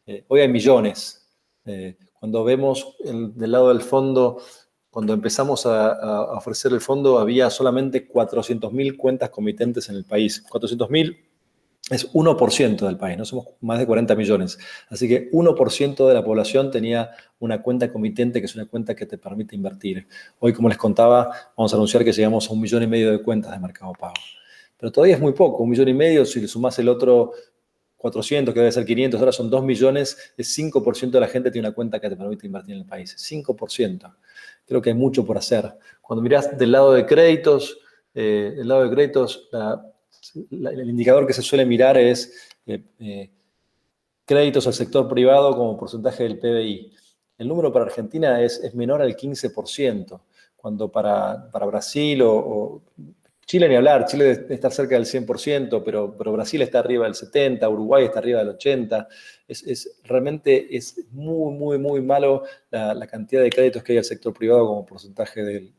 Eh, 0.07 0.25
hoy 0.27 0.39
hay 0.39 0.47
millones. 0.47 1.29
Eh, 1.65 1.97
cuando 2.19 2.43
vemos 2.43 2.97
del 2.99 3.51
lado 3.51 3.69
del 3.69 3.81
fondo, 3.81 4.41
cuando 4.89 5.13
empezamos 5.13 5.67
a, 5.67 5.91
a 5.91 6.35
ofrecer 6.35 6.73
el 6.73 6.81
fondo, 6.81 7.19
había 7.19 7.51
solamente 7.51 8.09
400.000 8.09 8.97
cuentas 8.97 9.29
comitentes 9.29 9.87
en 9.89 9.97
el 9.97 10.03
país. 10.03 10.43
400.000 10.49 11.15
es 11.91 12.11
1% 12.13 12.85
del 12.87 12.97
país, 12.97 13.15
no 13.15 13.25
somos 13.25 13.47
más 13.61 13.77
de 13.77 13.85
40 13.85 14.15
millones. 14.15 14.57
Así 14.89 15.07
que 15.07 15.29
1% 15.31 16.07
de 16.07 16.13
la 16.13 16.23
población 16.23 16.71
tenía 16.71 17.11
una 17.37 17.61
cuenta 17.61 17.91
comitente, 17.91 18.39
que 18.39 18.47
es 18.47 18.55
una 18.55 18.65
cuenta 18.65 18.95
que 18.95 19.05
te 19.05 19.19
permite 19.19 19.55
invertir. 19.55 20.07
Hoy, 20.39 20.51
como 20.53 20.67
les 20.67 20.79
contaba, 20.79 21.29
vamos 21.55 21.73
a 21.73 21.75
anunciar 21.75 22.03
que 22.03 22.11
llegamos 22.11 22.49
a 22.49 22.53
un 22.53 22.61
millón 22.61 22.81
y 22.81 22.87
medio 22.87 23.11
de 23.11 23.21
cuentas 23.21 23.51
de 23.51 23.59
Mercado 23.59 23.93
Pago. 23.93 24.15
Pero 24.77 24.91
todavía 24.91 25.15
es 25.15 25.21
muy 25.21 25.33
poco, 25.33 25.63
un 25.63 25.69
millón 25.69 25.87
y 25.87 25.93
medio, 25.93 26.25
si 26.25 26.41
le 26.41 26.47
sumas 26.47 26.77
el 26.79 26.89
otro 26.89 27.33
400, 27.97 28.53
que 28.53 28.59
debe 28.59 28.71
ser 28.71 28.83
500, 28.83 29.19
ahora 29.19 29.31
son 29.31 29.49
2 29.51 29.63
millones, 29.63 30.33
es 30.37 30.57
5% 30.57 31.11
de 31.11 31.19
la 31.19 31.27
gente 31.27 31.51
tiene 31.51 31.67
una 31.67 31.75
cuenta 31.75 31.99
que 31.99 32.09
te 32.09 32.15
permite 32.15 32.47
invertir 32.47 32.73
en 32.75 32.81
el 32.81 32.87
país. 32.87 33.15
5%. 33.15 34.15
Creo 34.65 34.81
que 34.81 34.89
hay 34.89 34.95
mucho 34.95 35.23
por 35.23 35.37
hacer. 35.37 35.71
Cuando 36.01 36.23
mirás 36.23 36.57
del 36.57 36.71
lado 36.71 36.93
de 36.93 37.05
créditos, 37.05 37.77
eh, 38.15 38.53
del 38.57 38.67
lado 38.67 38.83
de 38.83 38.89
créditos, 38.89 39.49
el 40.33 40.89
indicador 40.89 41.27
que 41.27 41.33
se 41.33 41.41
suele 41.41 41.65
mirar 41.65 41.97
es 41.97 42.33
eh, 42.65 42.83
eh, 42.99 43.29
créditos 44.25 44.65
al 44.67 44.73
sector 44.73 45.07
privado 45.07 45.55
como 45.55 45.77
porcentaje 45.77 46.23
del 46.23 46.39
PBI. 46.39 46.93
El 47.37 47.47
número 47.47 47.71
para 47.71 47.85
Argentina 47.85 48.41
es, 48.41 48.73
menor 48.73 49.01
al 49.01 49.15
15%, 49.15 50.21
cuando 50.55 50.91
para, 50.91 51.49
para 51.51 51.65
Brasil 51.65 52.21
o 52.23 52.81
Chile 53.47 53.69
ni 53.69 53.75
hablar, 53.75 54.05
Chile 54.07 54.47
está 54.49 54.71
cerca 54.71 54.95
del 54.95 55.05
100%, 55.05 55.83
pero, 55.85 56.17
pero 56.17 56.31
Brasil 56.31 56.63
está 56.63 56.79
arriba 56.79 57.05
del 57.05 57.13
70%, 57.13 57.71
Uruguay 57.71 58.05
está 58.05 58.17
arriba 58.17 58.43
del 58.43 58.57
80%. 58.57 59.07
Es, 59.47 59.99
realmente 60.03 60.75
es 60.75 61.05
muy, 61.11 61.53
muy, 61.53 61.77
muy 61.77 62.01
malo 62.01 62.41
la, 62.71 63.05
cantidad 63.05 63.43
de 63.43 63.51
créditos 63.51 63.83
que 63.83 63.91
hay 63.91 63.99
al 63.99 64.03
sector 64.03 64.33
privado 64.33 64.65
como 64.65 64.83
porcentaje 64.83 65.43
del, 65.43 65.73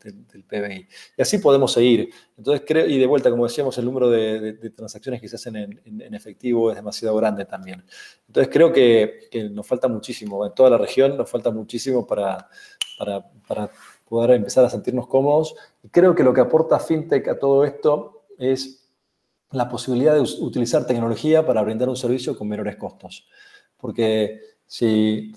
PBI. 0.49 0.87
Y 1.19 1.23
así 1.23 1.39
podemos 1.39 1.73
seguir. 1.73 2.11
Entonces, 2.39 2.65
creo, 2.65 2.87
y 2.87 2.99
de 3.01 3.07
vuelta, 3.07 3.29
como 3.31 3.45
decíamos, 3.45 3.77
el 3.79 3.85
número 3.85 4.09
de, 4.11 4.53
transacciones 4.71 5.21
que 5.21 5.27
se 5.27 5.35
hacen 5.35 5.57
en, 5.57 6.15
efectivo 6.15 6.71
es 6.71 6.77
demasiado 6.77 7.17
grande 7.17 7.47
también. 7.47 7.85
Entonces, 8.29 8.53
creo 8.53 8.73
que, 8.73 9.29
nos 9.51 9.67
falta 9.67 9.89
muchísimo. 9.89 10.47
En 10.47 10.55
toda 10.55 10.71
la 10.71 10.79
región 10.79 11.17
nos 11.17 11.29
falta 11.29 11.51
muchísimo 11.51 12.07
para, 12.07 12.49
para, 12.97 13.25
para 13.49 13.71
poder 14.09 14.31
empezar 14.33 14.65
a 14.65 14.71
sentirnos 14.71 15.07
cómodos. 15.07 15.55
Creo 15.91 16.15
que 16.15 16.23
lo 16.23 16.33
que 16.33 16.41
aporta 16.41 16.79
FinTech 16.79 17.29
a 17.29 17.39
todo 17.39 17.65
esto 17.65 18.25
es 18.39 18.87
la 19.51 19.69
posibilidad 19.69 20.15
de 20.15 20.21
utilizar 20.21 20.87
tecnología 20.87 21.45
para 21.47 21.63
brindar 21.63 21.89
un 21.89 21.97
servicio 21.97 22.37
con 22.37 22.49
menores 22.49 22.77
costos. 22.77 23.27
Porque 23.77 24.41
si, 24.67 25.33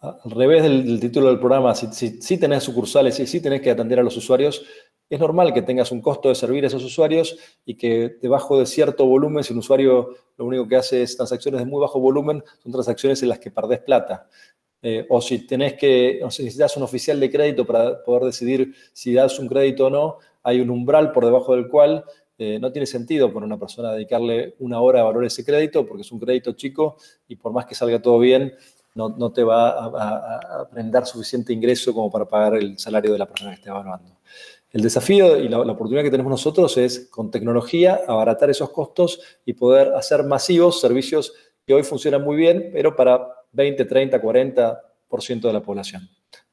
al 0.00 0.30
revés 0.30 0.62
del, 0.62 1.00
título 1.00 1.28
del 1.28 1.38
programa, 1.38 1.74
si, 1.74 1.86
si, 1.92 2.38
tenés 2.38 2.64
sucursales 2.64 3.18
y 3.20 3.26
si, 3.26 3.40
tenés 3.40 3.60
que 3.60 3.70
atender 3.70 3.98
a 4.00 4.02
los 4.02 4.16
usuarios, 4.16 4.64
es 5.08 5.20
normal 5.20 5.52
que 5.52 5.62
tengas 5.62 5.92
un 5.92 6.00
costo 6.00 6.30
de 6.30 6.34
servir 6.34 6.64
a 6.64 6.68
esos 6.68 6.84
usuarios 6.84 7.36
y 7.66 7.74
que 7.74 8.16
debajo 8.20 8.58
de 8.58 8.66
cierto 8.66 9.04
volumen, 9.06 9.44
si 9.44 9.52
un 9.52 9.58
usuario 9.58 10.14
lo 10.38 10.46
único 10.46 10.66
que 10.66 10.76
hace 10.76 11.02
es 11.02 11.16
transacciones 11.16 11.60
de 11.60 11.66
muy 11.66 11.80
bajo 11.80 12.00
volumen, 12.00 12.42
son 12.62 12.72
transacciones 12.72 13.22
en 13.22 13.28
las 13.28 13.38
que 13.38 13.50
perdés 13.50 13.80
plata. 13.80 14.28
Eh, 14.84 15.06
o 15.08 15.20
si 15.20 15.46
tenés 15.46 15.74
que, 15.74 16.20
o 16.24 16.30
si 16.30 16.42
necesitas 16.42 16.76
un 16.76 16.82
oficial 16.82 17.20
de 17.20 17.30
crédito 17.30 17.64
para 17.64 18.02
poder 18.02 18.24
decidir 18.24 18.74
si 18.92 19.14
das 19.14 19.38
un 19.38 19.46
crédito 19.46 19.86
o 19.86 19.90
no, 19.90 20.18
hay 20.42 20.60
un 20.60 20.70
umbral 20.70 21.12
por 21.12 21.24
debajo 21.24 21.54
del 21.54 21.68
cual 21.68 22.04
eh, 22.36 22.58
no 22.58 22.72
tiene 22.72 22.86
sentido 22.86 23.32
para 23.32 23.46
una 23.46 23.60
persona 23.60 23.92
dedicarle 23.92 24.56
una 24.58 24.80
hora 24.80 25.00
a 25.00 25.04
valorar 25.04 25.28
ese 25.28 25.44
crédito 25.44 25.86
porque 25.86 26.02
es 26.02 26.10
un 26.10 26.18
crédito 26.18 26.52
chico 26.54 26.96
y 27.28 27.36
por 27.36 27.52
más 27.52 27.66
que 27.66 27.76
salga 27.76 28.02
todo 28.02 28.18
bien, 28.18 28.54
no, 28.96 29.10
no 29.10 29.32
te 29.32 29.44
va 29.44 29.68
a, 29.70 30.68
brindar 30.72 31.06
suficiente 31.06 31.52
ingreso 31.52 31.94
como 31.94 32.10
para 32.10 32.24
pagar 32.24 32.56
el 32.56 32.76
salario 32.76 33.12
de 33.12 33.18
la 33.18 33.26
persona 33.26 33.50
que 33.50 33.56
esté 33.56 33.70
evaluando. 33.70 34.18
El 34.72 34.82
desafío 34.82 35.38
y 35.38 35.48
la, 35.48 35.58
la, 35.58 35.72
oportunidad 35.72 36.02
que 36.02 36.10
tenemos 36.10 36.30
nosotros 36.30 36.76
es, 36.76 37.08
con 37.08 37.30
tecnología, 37.30 38.00
abaratar 38.08 38.50
esos 38.50 38.70
costos 38.70 39.20
y 39.46 39.52
poder 39.52 39.94
hacer 39.94 40.24
masivos 40.24 40.80
servicios 40.80 41.34
que 41.64 41.74
hoy 41.74 41.84
funcionan 41.84 42.24
muy 42.24 42.36
bien, 42.36 42.70
pero 42.72 42.96
para 42.96 43.41
20, 43.52 43.84
30, 43.84 44.20
40% 44.20 45.40
de 45.40 45.52
la 45.52 45.62
población 45.62 46.08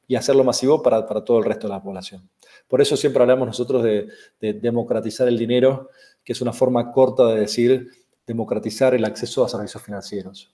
y 0.10 0.15
hacerlo 0.15 0.44
masivo 0.44 0.82
para, 0.82 1.06
todo 1.06 1.38
el 1.38 1.46
resto 1.46 1.68
de 1.68 1.74
la 1.74 1.84
población. 1.84 2.27
Por 2.68 2.82
eso 2.82 2.98
siempre 2.98 3.22
hablamos 3.22 3.48
nosotros 3.48 3.84
de, 3.84 4.10
democratizar 4.39 5.27
el 5.27 5.38
dinero, 5.38 5.91
que 6.24 6.34
es 6.34 6.41
una 6.41 6.51
forma 6.51 6.91
corta 6.91 7.27
de 7.27 7.41
decir 7.41 7.89
democratizar 8.25 8.96
el 8.96 9.06
acceso 9.06 9.46
a 9.46 9.50
servicios 9.50 9.84
financieros. 9.84 10.51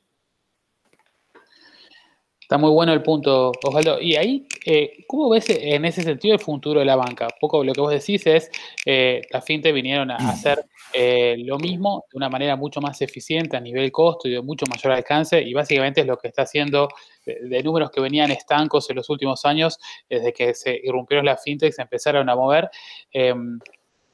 Está 2.45 2.59
muy 2.59 2.69
bueno 2.69 2.93
el 2.93 3.01
punto, 3.01 3.53
Osvaldo. 3.63 3.99
Y 3.99 4.15
ahí, 4.17 4.45
eh, 4.67 5.03
¿cómo 5.07 5.29
ves 5.29 5.49
en 5.49 5.83
ese 5.83 6.03
sentido 6.03 6.35
el 6.35 6.39
futuro 6.39 6.79
de 6.79 6.85
la 6.85 6.95
banca? 6.95 7.25
Un 7.25 7.39
poco 7.41 7.63
lo 7.63 7.73
que 7.73 7.81
vos 7.81 7.91
decís 7.91 8.27
es, 8.27 8.51
eh, 8.85 9.23
las 9.31 9.43
fintech 9.43 9.73
vinieron 9.73 10.11
a 10.11 10.17
hacer 10.17 10.63
eh, 10.93 11.37
lo 11.39 11.57
mismo 11.57 12.05
de 12.11 12.17
una 12.17 12.29
manera 12.29 12.55
mucho 12.55 12.81
más 12.81 13.01
eficiente 13.01 13.57
a 13.57 13.59
nivel 13.59 13.91
costo 13.91 14.27
y 14.27 14.31
de 14.33 14.43
mucho 14.43 14.67
mayor 14.69 14.93
alcance, 14.93 15.41
y 15.41 15.55
básicamente 15.55 16.01
es 16.01 16.07
lo 16.07 16.19
que 16.19 16.27
está 16.27 16.43
haciendo 16.43 16.87
de, 17.25 17.63
números 17.63 17.89
que 17.89 17.99
venían 17.99 18.29
estancos 18.29 18.87
en 18.91 18.97
los 18.97 19.09
últimos 19.09 19.43
años, 19.43 19.79
desde 20.07 20.31
que 20.31 20.53
se 20.53 20.79
irrumpieron 20.83 21.25
las 21.25 21.41
fintechs, 21.41 21.77
se 21.77 21.81
empezaron 21.81 22.29
a 22.29 22.35
mover. 22.35 22.69
Em, 23.11 23.59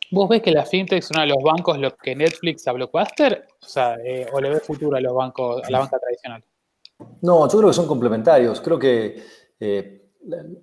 ¿Vos 0.09 0.29
ves 0.29 0.41
que 0.41 0.51
las 0.51 0.69
fintechs 0.69 1.07
son 1.07 1.19
a 1.19 1.25
los 1.25 1.43
bancos 1.43 1.77
lo 1.77 1.97
que 1.97 2.15
Netflix 2.15 2.65
a 2.65 2.71
Blockbuster? 2.71 3.45
O 3.61 3.65
sea, 3.65 3.97
¿o 4.31 4.39
le 4.39 4.51
ves 4.51 4.63
futuro 4.63 4.95
a 4.95 5.01
los 5.01 5.13
bancos, 5.13 5.61
a 5.65 5.69
la 5.69 5.79
banca 5.79 5.99
tradicional? 5.99 6.41
No, 7.21 7.47
yo 7.47 7.57
creo 7.57 7.69
que 7.69 7.75
son 7.75 7.87
complementarios. 7.87 8.61
Creo 8.61 8.79
que 8.79 9.21
eh, 9.59 10.01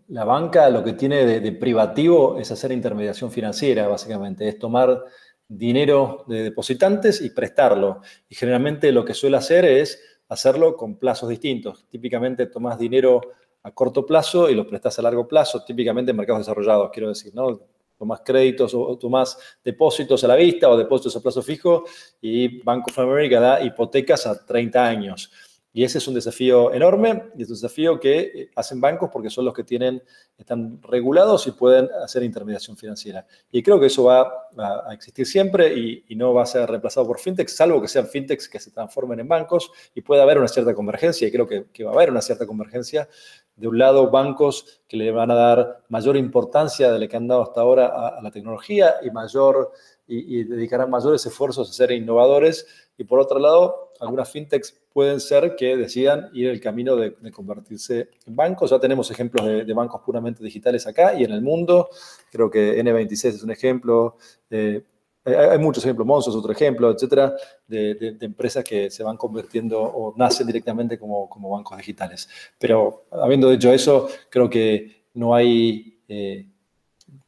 la, 0.09 0.25
banca 0.25 0.69
lo 0.71 0.85
que 0.85 0.93
tiene 0.93 1.25
de, 1.41 1.53
privativo 1.53 2.39
es 2.39 2.51
hacer 2.51 2.73
intermediación 2.73 3.31
financiera, 3.31 3.89
básicamente, 3.89 4.49
es 4.49 4.59
tomar 4.59 5.05
dinero 5.49 6.25
de 6.29 6.43
depositantes 6.43 7.21
y 7.21 7.31
prestarlo. 7.31 8.01
Y 8.29 8.35
generalmente 8.35 8.93
lo 8.93 9.05
que 9.05 9.15
suele 9.15 9.37
hacer 9.37 9.65
es 9.65 10.01
hacerlo 10.29 10.77
con 10.77 10.97
plazos 10.97 11.29
distintos. 11.29 11.87
Típicamente 11.89 12.47
tomas 12.47 12.79
dinero 12.79 13.21
a 13.63 13.73
corto 13.73 14.07
plazo 14.07 14.49
y 14.49 14.55
lo 14.55 14.67
prestas 14.67 14.99
a 14.99 15.03
largo 15.03 15.27
plazo, 15.27 15.65
típicamente 15.65 16.11
en 16.11 16.17
mercados 16.17 16.47
desarrollados, 16.47 16.91
quiero 16.93 17.09
decir, 17.09 17.35
¿no? 17.35 17.61
Tomás 17.99 18.21
créditos 18.25 18.75
o 18.75 18.97
tomás 18.97 19.37
depósitos 19.65 20.23
a 20.23 20.29
la 20.29 20.37
vista 20.37 20.69
o 20.69 20.77
depósitos 20.77 21.17
a 21.17 21.21
plazo 21.21 21.43
fijo 21.43 21.83
y 22.21 22.63
Bank 22.63 22.87
of 22.87 22.99
America 23.01 23.41
da 23.41 23.61
hipotecas 23.61 24.25
a 24.25 24.47
30 24.47 24.87
años. 24.87 25.33
Y 25.73 25.85
ese 25.85 25.99
es 25.99 26.09
un 26.09 26.15
desafío 26.15 26.73
enorme 26.73 27.31
y 27.37 27.43
es 27.43 27.49
un 27.49 27.55
desafío 27.55 28.01
que 28.01 28.19
eh, 28.21 28.51
hacen 28.57 28.81
bancos 28.81 29.11
porque 29.13 29.29
son 29.29 29.45
los 29.45 29.53
que 29.53 29.65
tienen, 29.65 30.03
están 30.37 30.81
regulados 30.83 31.47
y 31.47 31.53
pueden 31.53 31.89
hacer 32.03 32.23
intermediación 32.23 32.77
financiera. 32.77 33.27
Y 33.53 33.63
creo 33.63 33.79
que 33.79 33.87
eso 33.87 34.05
va 34.05 34.49
a, 34.57 34.95
existir 34.95 35.27
siempre 35.27 35.75
y, 35.75 36.17
no 36.17 36.33
va 36.35 36.43
a 36.43 36.47
ser 36.47 36.69
reemplazado 36.69 37.07
por 37.07 37.21
fintechs, 37.21 37.55
salvo 37.55 37.81
que 37.81 37.87
sean 37.87 38.09
fintechs 38.09 38.49
que 38.49 38.59
se 38.59 38.73
transformen 38.73 39.21
en 39.21 39.29
bancos 39.29 39.71
y 39.95 40.01
pueda 40.01 40.23
haber 40.23 40.39
una 40.39 40.49
cierta 40.49 40.75
convergencia. 40.75 41.29
Y 41.29 41.31
creo 41.31 41.47
que, 41.47 41.85
va 41.85 41.91
a 41.91 41.95
haber 41.95 42.11
una 42.11 42.23
cierta 42.23 42.47
convergencia. 42.47 43.09
De 43.55 43.69
un 43.69 43.79
lado, 43.79 44.11
bancos 44.11 44.83
que 44.89 44.97
le 44.97 45.11
van 45.11 45.31
a 45.31 45.35
dar 45.35 45.83
mayor 45.89 46.17
importancia 46.17 46.91
de 46.91 46.99
lo 46.99 47.09
que 47.09 47.17
han 47.17 47.29
dado 47.29 47.43
hasta 47.43 47.61
ahora 47.61 47.87
a, 47.87 48.23
la 48.23 48.31
tecnología 48.31 48.97
y 49.03 49.11
mayor 49.11 49.73
y, 50.07 50.41
y 50.41 50.45
dedicarán 50.45 50.91
mayores 50.91 51.25
esfuerzos 51.27 51.71
a 51.71 51.73
ser 51.73 51.93
innovadores. 51.93 52.67
Y 52.97 53.05
por 53.05 53.21
otro 53.21 53.39
lado, 53.39 53.88
algunas 54.01 54.31
fintechs 54.31 54.75
pueden 54.93 55.21
ser 55.21 55.55
que 55.57 55.77
decidan 55.77 56.29
ir 56.33 56.49
el 56.49 56.61
camino 56.61 56.97
de, 56.97 57.15
convertirse 57.31 58.09
en 58.27 58.35
bancos. 58.35 58.71
Ya 58.71 58.81
tenemos 58.81 59.11
ejemplos 59.11 59.47
de, 59.47 59.73
bancos 59.73 60.01
puramente 60.03 60.43
digitales 60.43 60.87
acá 60.87 61.15
y 61.15 61.25
en 61.25 61.33
el 61.33 61.43
mundo. 61.43 61.89
Creo 62.31 62.51
que 62.51 62.83
N26 62.83 63.29
es 63.29 63.43
un 63.43 63.51
ejemplo. 63.51 64.17
hay, 64.51 65.59
muchos 65.59 65.85
ejemplos, 65.85 66.07
Monzo 66.07 66.31
es 66.31 66.37
otro 66.37 66.53
ejemplo, 66.53 66.91
etcétera, 66.91 67.35
de, 67.67 68.17
empresas 68.21 68.65
que 68.65 68.91
se 68.91 69.03
van 69.03 69.17
convirtiendo 69.17 69.81
o 69.81 70.15
nacen 70.17 70.47
directamente 70.47 70.99
como, 70.99 71.29
bancos 71.51 71.77
digitales. 71.77 72.29
Pero 72.59 73.07
habiendo 73.11 73.51
dicho 73.51 73.73
eso, 73.73 74.09
creo 74.31 74.51
que 74.51 75.05
no 75.15 75.35
hay. 75.35 76.01
Eh, 76.09 76.49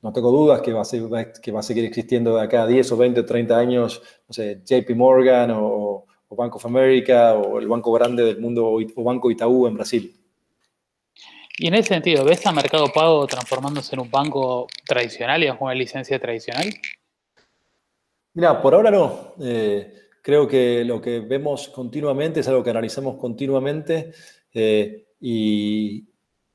no 0.03 0.13
tengo 0.13 0.31
dudas 0.31 0.61
que 0.61 0.73
va, 0.73 0.83
a 0.83 1.33
que 1.41 1.53
va 1.53 1.61
a 1.61 1.63
seguir 1.63 1.85
existiendo 1.85 2.37
de 2.37 2.43
acá 2.43 2.63
a 2.63 2.67
10 2.67 2.93
o 2.93 2.97
20 2.97 3.21
o 3.21 3.25
30 3.25 3.57
años, 3.57 4.03
no 4.29 4.33
sé, 4.33 4.61
JP 4.65 4.91
Morgan 4.97 5.51
o, 5.55 6.07
o 6.31 6.37
Bank 6.37 6.57
of 6.57 6.65
America 6.65 7.35
o 7.35 7.59
el 7.59 7.69
banco 7.69 7.93
grande 7.93 8.25
del 8.25 8.41
mundo 8.41 8.73
o 8.73 9.03
Banco 9.03 9.31
Itaú 9.31 9.67
en 9.67 9.75
Brasil. 9.75 10.17
Y 11.59 11.67
en 11.67 11.75
ese 11.75 11.89
sentido, 11.89 12.25
¿ves 12.25 12.47
a 12.47 12.53
Mercado 12.53 12.87
Pago 12.95 13.27
transformándose 13.27 13.95
en 13.95 14.01
un 14.01 14.11
banco 14.11 14.67
tradicional 14.87 15.43
y 15.43 15.49
en 15.49 15.57
una 15.61 15.75
licencia 15.75 16.19
tradicional? 16.19 16.73
Mira, 18.33 18.63
por 18.63 18.75
ahora 18.75 18.91
no. 18.91 19.35
Eh, 19.41 19.93
creo 20.23 20.47
que 20.47 20.85
lo 20.85 21.01
que 21.01 21.21
vemos 21.21 21.69
continuamente 21.69 22.41
es 22.41 22.49
algo 22.49 22.63
que 22.63 22.71
analizamos 22.71 23.17
continuamente 23.17 24.13
eh, 24.55 25.09
y, 25.21 26.07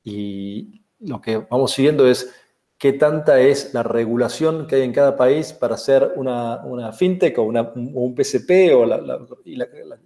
y, 0.02 0.82
lo 1.00 1.20
que 1.20 1.36
vamos 1.36 1.72
siguiendo 1.72 2.08
es 2.08 2.34
qué 2.78 2.92
tanta 2.92 3.40
es 3.40 3.72
la 3.72 3.82
regulación 3.82 4.66
que 4.66 4.76
hay 4.76 4.82
en 4.82 4.92
cada 4.92 5.16
país 5.16 5.52
para 5.52 5.74
hacer 5.74 6.12
una, 6.16 6.92
fintech 6.92 7.38
o, 7.38 7.44
un 7.44 8.14
PCP 8.14 8.74
o 8.74 8.84
la, 8.84 9.18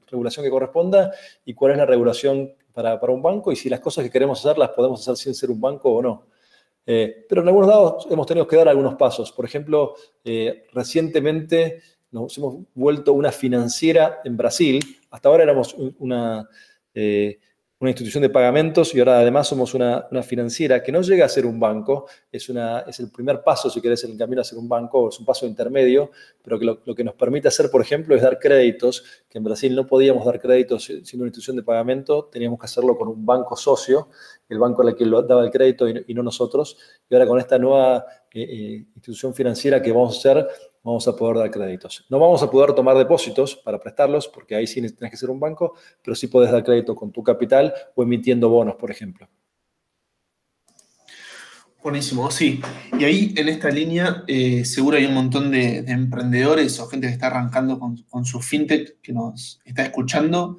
regulación 0.06 0.44
que 0.44 0.50
corresponda 0.50 1.12
y 1.44 1.54
cuál 1.54 1.72
es 1.72 1.78
la 1.78 1.86
regulación 1.86 2.52
para, 2.72 3.00
un 3.00 3.22
banco 3.22 3.50
y 3.50 3.56
si 3.56 3.68
las 3.68 3.80
cosas 3.80 4.04
que 4.04 4.10
queremos 4.10 4.44
hacer 4.44 4.56
las 4.56 4.70
podemos 4.70 5.00
hacer 5.00 5.16
sin 5.16 5.34
ser 5.34 5.50
un 5.50 5.60
banco 5.60 5.92
o 5.92 6.02
no. 6.02 6.26
Eh, 6.86 7.26
pero 7.28 7.42
en 7.42 7.48
algunos 7.48 7.68
lados 7.68 8.06
hemos 8.10 8.26
tenido 8.26 8.46
que 8.46 8.56
dar 8.56 8.68
algunos 8.68 8.94
pasos. 8.94 9.32
Por 9.32 9.44
ejemplo, 9.44 9.94
eh, 10.24 10.64
recientemente 10.72 11.82
nos 12.10 12.36
hemos 12.38 12.56
vuelto 12.74 13.12
una 13.12 13.32
financiera 13.32 14.20
en 14.24 14.36
Brasil. 14.36 14.80
Hasta 15.10 15.28
ahora 15.28 15.42
éramos 15.42 15.74
una... 15.98 16.48
Eh, 16.94 17.38
una 17.80 17.90
institución 17.90 18.20
de 18.20 18.28
pagamentos 18.28 18.94
y 18.94 18.98
ahora 18.98 19.20
además 19.20 19.48
somos 19.48 19.72
una, 19.72 20.06
financiera 20.22 20.82
que 20.82 20.92
no 20.92 21.00
llega 21.00 21.24
a 21.24 21.28
ser 21.30 21.46
un 21.46 21.58
banco, 21.58 22.06
es, 22.30 22.50
una, 22.50 22.80
es 22.80 23.00
el 23.00 23.10
primer 23.10 23.42
paso, 23.42 23.70
si 23.70 23.80
querés, 23.80 24.04
en 24.04 24.12
el 24.12 24.18
camino 24.18 24.42
a 24.42 24.44
ser 24.44 24.58
un 24.58 24.68
banco, 24.68 25.08
es 25.08 25.18
un 25.18 25.24
paso 25.24 25.46
intermedio, 25.46 26.10
pero 26.42 26.58
que 26.58 26.66
lo, 26.66 26.94
que 26.94 27.02
nos 27.02 27.14
permite 27.14 27.48
hacer, 27.48 27.70
por 27.70 27.80
ejemplo, 27.80 28.14
es 28.14 28.20
dar 28.20 28.38
créditos, 28.38 29.02
que 29.30 29.38
en 29.38 29.44
Brasil 29.44 29.74
no 29.74 29.86
podíamos 29.86 30.26
dar 30.26 30.38
créditos 30.38 30.84
siendo 30.84 31.22
una 31.22 31.28
institución 31.28 31.56
de 31.56 31.62
pagamento, 31.62 32.28
teníamos 32.30 32.58
que 32.60 32.66
hacerlo 32.66 32.98
con 32.98 33.08
un 33.08 33.24
banco 33.24 33.56
socio, 33.56 34.08
el 34.50 34.58
banco 34.58 34.82
al 34.82 34.94
que 34.94 35.06
lo 35.06 35.22
daba 35.22 35.42
el 35.42 35.50
crédito 35.50 35.88
y, 35.88 36.12
no 36.12 36.22
nosotros, 36.22 36.76
y 37.08 37.14
ahora 37.14 37.26
con 37.26 37.38
esta 37.38 37.58
nueva 37.58 38.04
eh, 38.30 38.42
eh, 38.42 38.86
institución 38.94 39.32
financiera 39.32 39.80
que 39.80 39.90
vamos 39.90 40.16
a 40.16 40.18
hacer, 40.18 40.48
vamos 40.82 41.06
a 41.06 41.16
poder 41.16 41.38
dar 41.38 41.50
créditos. 41.50 42.06
No 42.08 42.18
vamos 42.18 42.42
a 42.42 42.50
poder 42.50 42.72
tomar 42.74 42.96
depósitos 42.96 43.56
para 43.56 43.78
prestarlos, 43.78 44.28
porque 44.28 44.54
ahí 44.54 44.66
sí 44.66 44.80
tienes 44.80 45.10
que 45.10 45.16
ser 45.16 45.30
un 45.30 45.40
banco, 45.40 45.74
pero 46.02 46.14
sí 46.14 46.26
puedes 46.26 46.50
dar 46.50 46.64
crédito 46.64 46.94
con 46.94 47.12
tu 47.12 47.22
capital 47.22 47.72
o 47.94 48.02
emitiendo 48.02 48.48
bonos, 48.48 48.76
por 48.76 48.90
ejemplo. 48.90 49.28
Buenísimo, 51.82 52.30
sí. 52.30 52.60
Y 52.98 53.04
ahí 53.04 53.34
en 53.36 53.48
esta 53.48 53.70
línea 53.70 54.22
eh, 54.26 54.66
seguro 54.66 54.98
hay 54.98 55.06
un 55.06 55.14
montón 55.14 55.50
de, 55.50 55.78
emprendedores 55.78 56.78
o 56.78 56.86
gente 56.86 57.06
que 57.06 57.14
está 57.14 57.28
arrancando 57.28 57.78
con, 57.78 58.24
su 58.24 58.40
fintech 58.40 59.00
que 59.00 59.14
nos 59.14 59.60
está 59.64 59.84
escuchando. 59.84 60.58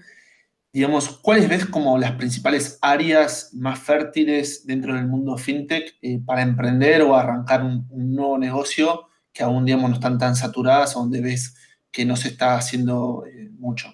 Digamos, 0.73 1.09
¿cuáles 1.09 1.47
ves 1.47 1.65
como 1.65 1.97
las 1.99 2.13
principales 2.13 2.79
áreas 2.81 3.51
más 3.53 3.77
fértiles 3.77 4.65
dentro 4.65 4.95
del 4.95 5.07
mundo 5.07 5.37
fintech 5.37 5.95
eh, 6.01 6.19
para 6.25 6.41
emprender 6.41 7.03
o 7.03 7.15
arrancar 7.15 7.61
un 7.63 8.15
nuevo 8.15 8.39
negocio? 8.39 9.10
Que 9.33 9.43
aún, 9.43 9.65
digamos, 9.65 9.89
no 9.89 9.95
están 9.95 10.17
tan 10.17 10.35
saturadas 10.35 10.95
o 10.95 10.99
donde 10.99 11.21
ves 11.21 11.55
que 11.91 12.05
no 12.05 12.15
se 12.15 12.29
está 12.29 12.55
haciendo 12.55 13.25
eh, 13.25 13.49
mucho? 13.57 13.93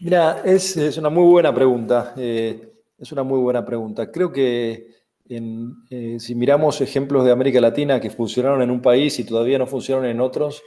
Mira, 0.00 0.42
es, 0.44 0.76
una 0.96 1.10
muy 1.10 1.30
buena 1.30 1.54
pregunta. 1.54 2.14
Eh, 2.16 2.72
es 2.98 3.12
una 3.12 3.22
muy 3.22 3.38
buena 3.38 3.64
pregunta. 3.64 4.10
Creo 4.10 4.32
que 4.32 4.88
eh, 5.28 6.16
si 6.18 6.34
miramos 6.34 6.80
ejemplos 6.80 7.24
de 7.24 7.30
América 7.30 7.60
Latina 7.60 8.00
que 8.00 8.10
funcionaron 8.10 8.62
en 8.62 8.70
un 8.70 8.82
país 8.82 9.18
y 9.18 9.24
todavía 9.24 9.58
no 9.58 9.66
funcionan 9.66 10.10
en 10.10 10.20
otros, 10.20 10.62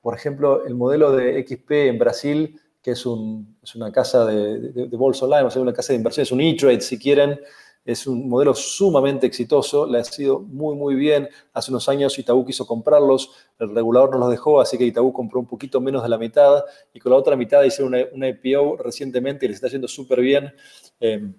por 0.00 0.14
ejemplo, 0.14 0.64
el 0.64 0.74
modelo 0.74 1.12
de 1.12 1.44
XP 1.46 1.70
en 1.88 1.98
Brasil, 1.98 2.60
que 2.82 2.92
es, 2.92 3.04
una 3.04 3.92
casa 3.92 4.24
de, 4.24 4.60
de, 4.72 4.96
bolsa 4.96 5.24
online, 5.24 5.44
o 5.44 5.50
sea, 5.50 5.60
una 5.60 5.72
casa 5.72 5.92
de 5.92 5.98
inversiones, 5.98 6.32
un 6.32 6.40
e-trade 6.40 6.80
si 6.80 6.98
quieren, 6.98 7.38
es 7.88 8.06
un 8.06 8.28
modelo 8.28 8.54
sumamente 8.54 9.26
exitoso, 9.26 9.86
le 9.86 10.00
ha 10.00 10.04
sido 10.04 10.40
muy, 10.40 10.76
muy 10.76 10.94
bien. 10.94 11.26
Hace 11.54 11.70
unos 11.70 11.88
años 11.88 12.18
Itaú 12.18 12.44
quiso 12.44 12.66
comprarlos, 12.66 13.30
el 13.58 13.74
regulador 13.74 14.10
no 14.10 14.18
los 14.18 14.30
dejó, 14.30 14.60
así 14.60 14.76
que 14.76 14.84
Itaú 14.84 15.10
compró 15.10 15.40
un 15.40 15.46
poquito 15.46 15.80
menos 15.80 16.02
de 16.02 16.10
la 16.10 16.18
mitad 16.18 16.64
y 16.92 17.00
con 17.00 17.12
la 17.12 17.16
otra 17.16 17.34
mitad 17.34 17.62
hicieron 17.62 17.94
una, 18.12 18.28
IPO 18.28 18.76
recientemente 18.76 19.46
y 19.46 19.48
les 19.48 19.56
está 19.56 19.68
yendo 19.68 19.88
súper 19.88 20.20
bien. 20.20 20.52
Em, 21.00 21.32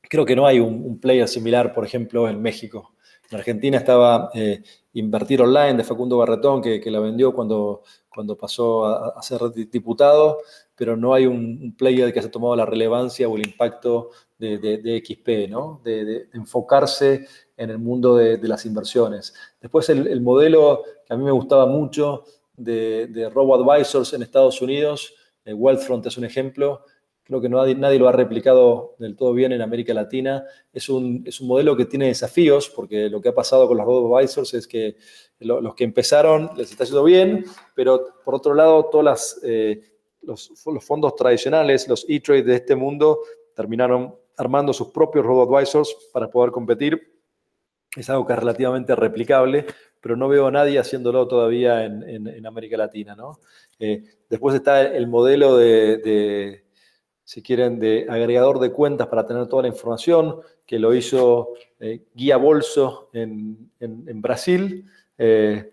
creo 0.00 0.24
que 0.24 0.34
no 0.34 0.46
hay 0.46 0.60
un, 0.60 0.98
player 0.98 1.28
similar, 1.28 1.74
por 1.74 1.84
ejemplo, 1.84 2.26
en 2.26 2.40
México. 2.40 2.94
En 3.30 3.36
Argentina 3.36 3.76
estaba 3.76 4.30
eh, 4.32 4.62
Invertir 4.94 5.42
Online 5.42 5.74
de 5.74 5.84
Facundo 5.84 6.16
Barretón, 6.16 6.62
que, 6.62 6.80
la 6.90 7.00
vendió 7.00 7.34
cuando, 7.34 7.82
cuando 8.08 8.34
pasó 8.38 8.86
a, 8.86 9.20
ser 9.20 9.40
diputado, 9.70 10.38
pero 10.74 10.96
no 10.96 11.12
hay 11.12 11.26
un, 11.26 11.74
player 11.76 12.14
que 12.14 12.20
haya 12.20 12.30
tomado 12.30 12.56
la 12.56 12.64
relevancia 12.64 13.28
o 13.28 13.36
el 13.36 13.46
impacto 13.46 14.08
de, 14.38 15.02
XP, 15.04 15.50
¿no? 15.50 15.80
De, 15.84 16.28
enfocarse 16.34 17.26
en 17.56 17.70
el 17.70 17.78
mundo 17.78 18.16
de, 18.16 18.38
las 18.48 18.66
inversiones. 18.66 19.34
Después 19.60 19.88
el, 19.88 20.20
modelo 20.20 20.82
que 21.06 21.14
a 21.14 21.16
mí 21.16 21.24
me 21.24 21.30
gustaba 21.30 21.66
mucho 21.66 22.24
de, 22.56 23.30
robo-advisors 23.32 24.12
en 24.12 24.22
Estados 24.22 24.60
Unidos, 24.60 25.14
eh, 25.44 25.52
Wealthfront 25.52 26.06
es 26.06 26.16
un 26.18 26.24
ejemplo, 26.24 26.82
creo 27.22 27.40
que 27.40 27.48
nadie, 27.48 27.74
nadie, 27.74 27.98
lo 27.98 28.08
ha 28.08 28.12
replicado 28.12 28.94
del 28.98 29.16
todo 29.16 29.32
bien 29.32 29.52
en 29.52 29.60
América 29.60 29.92
Latina. 29.92 30.44
Es 30.72 30.88
un, 30.88 31.24
es 31.26 31.40
un, 31.40 31.48
modelo 31.48 31.76
que 31.76 31.84
tiene 31.84 32.06
desafíos, 32.06 32.68
porque 32.68 33.08
lo 33.08 33.20
que 33.20 33.30
ha 33.30 33.34
pasado 33.34 33.66
con 33.66 33.76
los 33.76 33.86
robo-advisors 33.86 34.54
es 34.54 34.66
que 34.66 34.96
los 35.40 35.74
que 35.74 35.84
empezaron 35.84 36.50
les 36.56 36.70
está 36.70 36.84
yendo 36.84 37.04
bien, 37.04 37.44
pero 37.74 38.06
por 38.24 38.34
otro 38.34 38.54
lado, 38.54 38.86
todos 38.86 39.40
eh, 39.42 39.80
los, 40.22 40.52
los, 40.66 40.84
fondos 40.84 41.14
tradicionales, 41.14 41.88
los 41.88 42.06
e-trade 42.08 42.42
de 42.42 42.56
este 42.56 42.74
mundo, 42.74 43.20
terminaron 43.54 44.14
armando 44.36 44.72
sus 44.72 44.88
propios 44.88 45.24
robo-advisors 45.24 45.96
para 46.12 46.28
poder 46.28 46.50
competir. 46.50 47.16
Es 47.96 48.10
algo 48.10 48.26
que 48.26 48.34
es 48.34 48.38
relativamente 48.38 48.94
replicable, 48.94 49.66
pero 50.00 50.16
no 50.16 50.28
veo 50.28 50.46
a 50.46 50.50
nadie 50.50 50.78
haciéndolo 50.78 51.26
todavía 51.26 51.84
en, 51.84 52.46
América 52.46 52.76
Latina. 52.76 53.16
Eh, 53.78 54.04
después 54.28 54.54
está 54.54 54.82
el 54.82 55.06
modelo 55.06 55.56
de, 55.56 56.64
si 57.24 57.42
quieren, 57.42 57.78
de 57.80 58.06
agregador 58.08 58.58
de 58.60 58.70
cuentas 58.70 59.06
para 59.08 59.26
tener 59.26 59.46
toda 59.46 59.62
la 59.62 59.68
información, 59.68 60.40
que 60.66 60.78
lo 60.78 60.94
hizo 60.94 61.54
eh, 61.80 62.02
Guía 62.14 62.36
Bolso 62.36 63.08
en, 63.12 63.70
Brasil, 64.20 64.84
eh, 65.16 65.72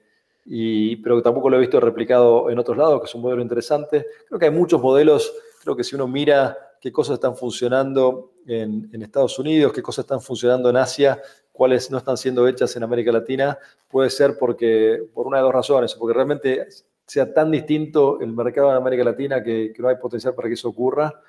pero 1.03 1.21
tampoco 1.21 1.49
lo 1.49 1.57
he 1.57 1.61
visto 1.61 1.79
replicado 1.79 2.49
en 2.49 2.57
otros 2.57 2.77
lados, 2.77 3.01
que 3.01 3.07
es 3.07 3.15
un 3.15 3.21
modelo 3.21 3.41
interesante. 3.41 4.05
Creo 4.27 4.39
que 4.39 4.45
hay 4.45 4.51
muchos 4.51 4.81
modelos, 4.81 5.33
creo 5.61 5.75
que 5.75 5.83
si 5.83 5.95
uno 5.95 6.07
mira 6.07 6.57
qué 6.83 6.91
cosas 6.91 7.13
están 7.13 7.37
funcionando 7.37 8.33
en, 8.45 9.01
Estados 9.01 9.39
Unidos, 9.39 9.71
qué 9.71 9.81
cosas 9.81 10.03
están 10.03 10.19
funcionando 10.19 10.69
en 10.69 10.75
Asia, 10.75 11.17
cuáles 11.53 11.89
no 11.89 11.97
están 11.97 12.17
siendo 12.17 12.45
hechas 12.45 12.75
en 12.75 12.83
América 12.83 13.09
Latina, 13.09 13.57
puede 13.87 14.09
ser 14.09 14.37
porque, 14.37 15.01
por 15.13 15.25
una 15.25 15.37
de 15.37 15.43
dos 15.43 15.53
razones, 15.53 15.95
porque 15.95 16.13
realmente 16.13 16.67
sea 17.07 17.33
tan 17.33 17.51
distinto 17.51 18.19
el 18.19 18.33
mercado 18.33 18.69
en 18.69 18.75
América 18.75 19.05
Latina 19.05 19.41
que, 19.41 19.73
no 19.79 19.87
hay 19.87 19.95
potencial 19.95 20.35
para 20.35 20.49
que 20.49 20.55
eso 20.55 20.67
ocurra, 20.67 21.21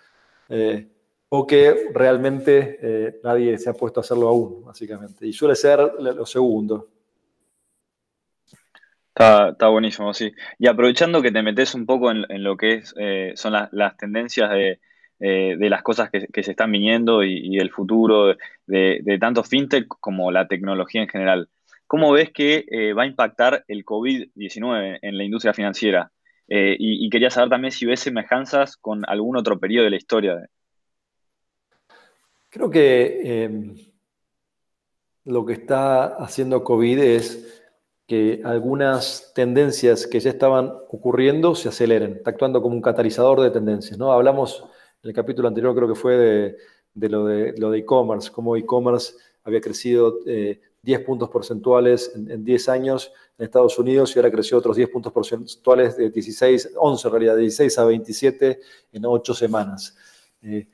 eh, 0.48 0.88
o 1.28 1.46
que 1.46 1.88
realmente 1.94 2.80
eh, 2.82 3.20
nadie 3.22 3.56
se 3.56 3.70
ha 3.70 3.74
puesto 3.74 4.00
a 4.00 4.02
hacerlo 4.02 4.26
aún, 4.26 4.64
básicamente. 4.64 5.24
Y 5.24 5.32
suele 5.32 5.54
ser 5.54 5.78
lo 6.00 6.26
segundo. 6.26 6.88
Está, 9.14 9.68
buenísimo, 9.68 10.12
sí. 10.14 10.32
Y 10.58 10.66
aprovechando 10.66 11.22
que 11.22 11.30
te 11.30 11.44
metes 11.44 11.76
un 11.76 11.86
poco 11.86 12.10
en, 12.10 12.42
lo 12.42 12.56
que 12.56 12.82
eh, 12.96 13.34
son 13.36 13.52
las 13.52 13.96
tendencias 13.96 14.50
de, 14.50 14.80
eh, 15.20 15.56
de 15.58 15.70
las 15.70 15.82
cosas 15.82 16.10
que, 16.10 16.42
se 16.42 16.50
están 16.50 16.72
viniendo 16.72 17.22
y, 17.22 17.58
el 17.58 17.70
futuro 17.70 18.34
de, 18.66 19.18
tanto 19.20 19.44
fintech 19.44 19.86
como 19.86 20.30
la 20.30 20.48
tecnología 20.48 21.02
en 21.02 21.08
general. 21.08 21.48
¿Cómo 21.86 22.12
ves 22.12 22.30
que 22.32 22.64
eh, 22.68 22.92
va 22.92 23.04
a 23.04 23.06
impactar 23.06 23.64
el 23.68 23.84
COVID-19 23.84 24.98
en 25.02 25.16
la 25.16 25.24
industria 25.24 25.54
financiera? 25.54 26.10
Eh, 26.48 26.76
y, 26.78 27.08
quería 27.10 27.30
saber 27.30 27.48
también 27.50 27.72
si 27.72 27.86
ves 27.86 28.00
semejanzas 28.00 28.76
con 28.76 29.02
algún 29.08 29.36
otro 29.36 29.58
periodo 29.58 29.84
de 29.84 29.90
la 29.90 29.96
historia. 29.96 30.48
Creo 32.50 32.70
que 32.70 33.44
em, 33.44 33.76
lo 35.24 35.44
que 35.46 35.54
está 35.54 36.04
haciendo 36.16 36.64
COVID 36.64 36.98
es 36.98 37.62
que 38.06 38.42
algunas 38.44 39.32
tendencias 39.34 40.06
que 40.06 40.20
ya 40.20 40.30
estaban 40.30 40.66
ocurriendo 40.90 41.54
se 41.54 41.68
aceleren, 41.68 42.16
está 42.16 42.30
actuando 42.30 42.60
como 42.60 42.74
un 42.74 42.82
catalizador 42.82 43.40
de 43.40 43.50
tendencias. 43.50 43.98
¿no? 43.98 44.12
Hablamos 44.12 44.64
en 45.04 45.10
el 45.10 45.14
capítulo 45.14 45.48
anterior 45.48 45.74
creo 45.74 45.88
que 45.88 45.94
fue 45.94 46.16
de, 46.94 47.08
lo 47.08 47.26
de 47.26 47.78
e-commerce, 47.78 48.30
cómo 48.32 48.56
e-commerce 48.56 49.14
había 49.44 49.60
crecido 49.60 50.20
10 50.24 50.58
eh, 50.82 50.98
puntos 51.00 51.28
porcentuales 51.28 52.10
en, 52.14 52.42
10 52.42 52.68
años 52.70 53.12
en 53.36 53.44
Estados 53.44 53.78
Unidos 53.78 54.16
y 54.16 54.18
ahora 54.18 54.30
creció 54.30 54.56
otros 54.56 54.76
10 54.76 54.88
puntos 54.88 55.12
porcentuales 55.12 55.98
de 55.98 56.08
16, 56.08 56.72
11 56.74 57.06
en 57.06 57.12
realidad, 57.12 57.34
de 57.34 57.42
16 57.42 57.78
a 57.78 57.84
27 57.84 58.60
en 58.92 59.04
8 59.04 59.34
semanas. 59.34 59.94
Eh, 60.42 60.66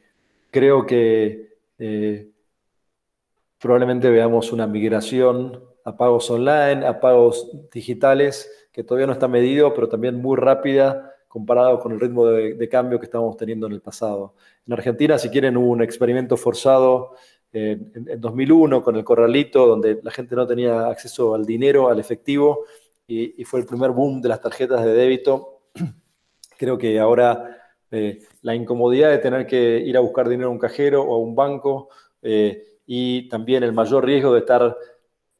creo 0.51 0.87
que 0.87 1.57
eh, 1.81 2.31
probablemente 3.61 4.11
veamos 4.11 4.53
una 4.53 4.69
migración 4.69 5.61
a 5.85 5.97
pagos 5.97 6.31
online, 6.31 6.87
a 6.87 7.01
pagos 7.01 7.51
digitales, 7.73 8.49
que 8.71 8.85
todavía 8.85 9.09
no 9.09 9.13
está 9.13 9.27
medido, 9.27 9.75
pero 9.75 9.89
también 9.89 10.23
muy 10.23 10.37
rápida 10.37 11.10
comparado 11.31 11.79
con 11.79 11.93
el 11.93 12.01
ritmo 12.01 12.27
de, 12.27 12.69
cambio 12.69 12.99
que 12.99 13.05
estábamos 13.05 13.37
teniendo 13.37 13.69
en 13.69 13.75
el 13.75 13.81
pasado. 13.81 14.35
En 14.67 14.73
Argentina, 14.73 15.17
si 15.17 15.29
quieren, 15.29 15.57
hubo 15.57 15.71
un 15.71 15.81
experimento 15.81 16.37
forzado 16.37 17.13
en, 17.53 18.21
2001 18.21 18.83
con 18.83 18.97
el 18.97 19.05
corralito, 19.05 19.65
donde 19.65 20.01
la 20.03 20.11
gente 20.11 20.35
no 20.35 20.45
tenía 20.45 20.89
acceso 20.89 21.33
al 21.37 21.47
dinero, 21.47 21.89
al 21.89 22.01
efectivo, 22.01 22.65
y, 23.07 23.45
fue 23.45 23.61
el 23.61 23.67
primer 23.67 23.93
boom 23.93 24.21
de 24.21 24.29
las 24.29 24.41
tarjetas 24.41 24.85
de 24.85 24.93
débito. 24.93 25.61
Creo 26.59 26.77
que 26.77 26.99
ahora 26.99 27.59
eh, 27.93 28.19
la 28.43 28.57
incomodidad 28.57 29.11
de 29.11 29.19
tener 29.19 29.47
que 29.47 29.79
ir 29.79 29.97
a 29.97 30.01
buscar 30.01 30.29
dinero 30.29 30.49
a 30.49 30.53
un 30.53 30.59
cajero 30.59 31.05
o 31.05 31.15
a 31.15 31.19
un 31.19 31.37
banco 31.37 31.91
eh, 32.23 32.65
y 32.87 33.29
también 33.29 33.63
el 33.63 33.73
mayor 33.73 34.05
riesgo 34.05 34.33
de 34.33 34.41
estar 34.41 34.77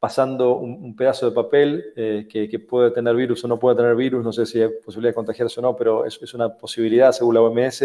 pasando 0.01 0.57
un, 0.57 0.97
pedazo 0.97 1.29
de 1.29 1.33
papel 1.33 1.93
eh, 1.95 2.27
que, 2.29 2.59
puede 2.59 2.91
tener 2.91 3.15
virus 3.15 3.45
o 3.45 3.49
no 3.49 3.59
puede 3.59 3.77
tener 3.77 3.95
virus, 3.95 4.25
no 4.25 4.33
sé 4.33 4.47
si 4.47 4.61
hay 4.61 4.71
posibilidad 4.83 5.11
de 5.11 5.15
contagiarse 5.15 5.61
o 5.61 5.63
no, 5.63 5.77
pero 5.77 6.07
es, 6.07 6.19
es 6.23 6.33
una 6.35 6.57
posibilidad 6.57 7.13
según 7.13 7.35
la 7.35 7.43
OMS, 7.43 7.83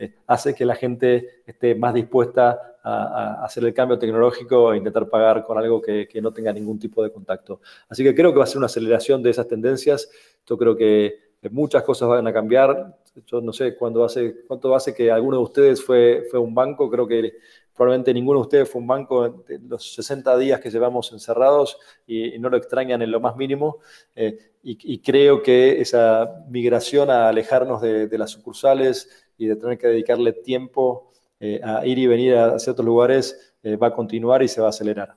eh, 0.00 0.14
hace 0.28 0.54
que 0.54 0.64
la 0.64 0.76
gente 0.76 1.42
esté 1.44 1.74
más 1.74 1.92
dispuesta 1.92 2.78
a, 2.82 3.44
hacer 3.44 3.64
el 3.64 3.74
cambio 3.74 3.98
tecnológico 3.98 4.72
e 4.72 4.78
intentar 4.78 5.08
pagar 5.08 5.44
con 5.44 5.58
algo 5.58 5.82
que, 5.82 6.08
no 6.22 6.32
tenga 6.32 6.52
ningún 6.52 6.78
tipo 6.78 7.02
de 7.02 7.12
contacto. 7.12 7.60
Así 7.88 8.02
que 8.02 8.14
creo 8.14 8.32
que 8.32 8.38
va 8.38 8.44
a 8.44 8.46
ser 8.46 8.58
una 8.58 8.66
aceleración 8.66 9.22
de 9.22 9.30
esas 9.30 9.46
tendencias. 9.46 10.08
Yo 10.46 10.56
creo 10.56 10.74
que 10.74 11.16
muchas 11.50 11.82
cosas 11.82 12.08
van 12.08 12.26
a 12.26 12.32
cambiar. 12.32 12.96
Yo 13.26 13.42
no 13.42 13.52
sé 13.52 13.74
cuándo 13.76 14.04
hace, 14.04 14.42
cuánto 14.46 14.74
hace 14.74 14.94
que 14.94 15.10
alguno 15.10 15.36
de 15.36 15.42
ustedes 15.42 15.84
fue, 15.84 16.26
fue 16.30 16.38
un 16.38 16.54
banco. 16.54 16.90
Creo 16.90 17.06
que 17.06 17.34
probablemente 17.80 18.12
ninguno 18.12 18.40
de 18.40 18.42
ustedes 18.42 18.68
fue 18.68 18.82
un 18.82 18.86
banco 18.86 19.24
en 19.48 19.66
los 19.66 19.94
60 19.94 20.36
días 20.36 20.60
que 20.60 20.68
llevamos 20.68 21.10
encerrados 21.12 21.78
y, 22.06 22.38
no 22.38 22.50
lo 22.50 22.58
extrañan 22.58 23.00
en 23.00 23.10
lo 23.10 23.20
más 23.20 23.36
mínimo. 23.36 23.78
Eh, 24.14 24.36
y, 24.62 24.98
creo 24.98 25.42
que 25.42 25.80
esa 25.80 26.44
migración 26.50 27.08
a 27.08 27.30
alejarnos 27.30 27.80
de, 27.80 28.18
las 28.18 28.32
sucursales 28.32 29.08
y 29.38 29.46
de 29.46 29.56
tener 29.56 29.78
que 29.78 29.86
dedicarle 29.86 30.34
tiempo 30.34 31.10
eh, 31.40 31.58
a 31.64 31.86
ir 31.86 31.98
y 31.98 32.06
venir 32.06 32.36
a 32.36 32.58
ciertos 32.58 32.84
lugares 32.84 33.54
eh, 33.62 33.76
va 33.76 33.86
a 33.86 33.94
continuar 33.94 34.42
y 34.42 34.48
se 34.48 34.60
va 34.60 34.66
a 34.66 34.70
acelerar. 34.70 35.16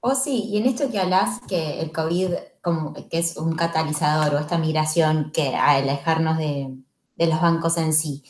Oh, 0.00 0.14
sí, 0.14 0.44
y 0.48 0.56
en 0.56 0.64
esto 0.64 0.90
que 0.90 0.98
hablas, 0.98 1.38
que 1.46 1.80
el 1.80 1.92
COVID 1.92 2.30
como 2.62 2.94
que 2.94 3.18
es 3.18 3.36
un 3.36 3.56
catalizador 3.56 4.34
o 4.34 4.38
esta 4.38 4.56
migración 4.56 5.32
que 5.32 5.54
a 5.54 5.72
alejarnos 5.72 6.38
de, 6.38 6.78
los 7.18 7.42
bancos 7.42 7.76
en 7.76 7.92
sí. 7.92 8.24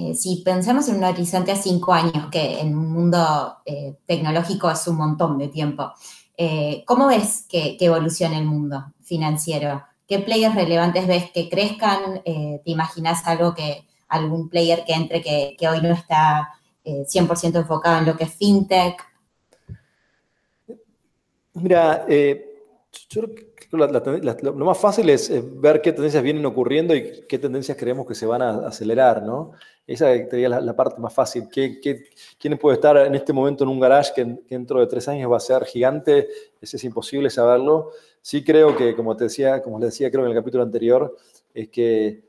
Eh, 0.00 0.14
si 0.14 0.42
pensamos 0.44 0.88
en 0.88 0.98
un 0.98 1.02
horizonte 1.02 1.50
a 1.50 1.56
cinco 1.56 1.92
años, 1.92 2.28
que 2.30 2.60
en 2.60 2.78
un 2.78 2.92
mundo 2.92 3.56
eh, 3.66 3.96
tecnológico 4.06 4.70
es 4.70 4.86
un 4.86 4.94
montón 4.94 5.36
de 5.38 5.48
tiempo, 5.48 5.92
eh, 6.36 6.84
¿cómo 6.86 7.08
ves 7.08 7.46
que, 7.48 7.76
evoluciona 7.80 8.38
el 8.38 8.44
mundo 8.44 8.92
financiero? 9.02 9.82
¿Qué 10.06 10.20
players 10.20 10.54
relevantes 10.54 11.08
ves 11.08 11.32
que 11.32 11.48
crezcan? 11.48 12.22
¿Te 12.24 12.62
imaginas 12.66 13.26
algo 13.26 13.56
que, 13.56 13.88
algún 14.06 14.48
player 14.48 14.84
que 14.86 14.92
entre 14.92 15.20
que, 15.20 15.56
que 15.58 15.68
hoy 15.68 15.82
no 15.82 15.92
está 15.92 16.54
100% 16.84 17.56
enfocado 17.56 17.98
en 17.98 18.06
lo 18.06 18.16
que 18.16 18.24
es 18.24 18.34
fintech? 18.34 19.04
Mira, 21.54 22.06
yo 22.08 22.14
creo 23.10 23.34
que 23.34 23.47
lo 23.70 24.64
más 24.64 24.78
fácil 24.78 25.10
es 25.10 25.30
ver 25.60 25.82
qué 25.82 25.92
tendencias 25.92 26.22
vienen 26.22 26.46
ocurriendo 26.46 26.94
y 26.94 27.24
qué 27.28 27.38
tendencias 27.38 27.76
creemos 27.76 28.06
que 28.06 28.14
se 28.14 28.24
van 28.24 28.40
a 28.40 28.66
acelerar, 28.66 29.22
¿no? 29.22 29.52
Esa 29.86 30.06
sería 30.28 30.48
la, 30.48 30.76
parte 30.76 31.00
más 31.00 31.12
fácil. 31.12 31.48
¿Qué, 31.50 31.80
quién 32.38 32.58
puede 32.58 32.76
estar 32.76 32.96
en 32.98 33.14
este 33.14 33.32
momento 33.32 33.64
en 33.64 33.70
un 33.70 33.80
garage 33.80 34.12
que, 34.14 34.24
dentro 34.48 34.80
de 34.80 34.86
tres 34.86 35.08
años 35.08 35.30
va 35.30 35.38
a 35.38 35.40
ser 35.40 35.64
gigante? 35.64 36.28
Es 36.60 36.82
imposible 36.84 37.30
saberlo. 37.30 37.90
Sí 38.20 38.44
creo 38.44 38.76
que, 38.76 38.94
como 38.94 39.16
te 39.16 39.24
decía, 39.24 39.62
como 39.62 39.78
les 39.78 39.90
decía 39.90 40.10
creo 40.10 40.24
en 40.24 40.30
el 40.30 40.36
capítulo 40.36 40.62
anterior, 40.62 41.16
es 41.54 41.68
que 41.68 42.22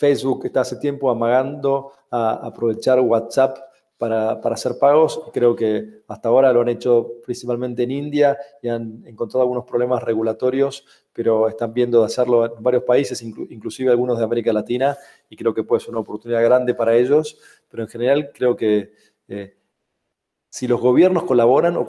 Facebook 0.00 0.46
está 0.46 0.62
hace 0.62 0.76
tiempo 0.76 1.10
amagando 1.10 1.92
a 2.10 2.46
aprovechar 2.46 3.00
WhatsApp 3.00 3.69
para, 4.00 4.32
hacer 4.32 4.78
pagos. 4.78 5.20
Creo 5.30 5.54
que 5.54 6.00
hasta 6.08 6.30
ahora 6.30 6.50
lo 6.54 6.62
han 6.62 6.70
hecho 6.70 7.20
principalmente 7.22 7.82
en 7.82 7.90
India 7.90 8.38
y 8.62 8.68
han 8.68 9.04
encontrado 9.06 9.42
algunos 9.42 9.66
problemas 9.66 10.02
regulatorios, 10.02 10.86
pero 11.12 11.48
están 11.48 11.74
viendo 11.74 12.00
de 12.00 12.06
hacerlo 12.06 12.46
en 12.46 12.62
varios 12.62 12.84
países, 12.84 13.20
inclusive 13.22 13.90
algunos 13.90 14.16
de 14.16 14.24
América 14.24 14.54
Latina, 14.54 14.96
y 15.28 15.36
creo 15.36 15.52
que 15.52 15.64
puede 15.64 15.80
ser 15.80 15.90
una 15.90 16.00
oportunidad 16.00 16.42
grande 16.42 16.72
para 16.74 16.96
ellos. 16.96 17.38
Pero 17.68 17.82
en 17.82 17.90
general 17.90 18.30
creo 18.32 18.56
que 18.56 18.94
eh, 19.28 19.58
si 20.48 20.66
los 20.66 20.80
gobiernos 20.80 21.24
colaboran 21.24 21.76
o 21.76 21.84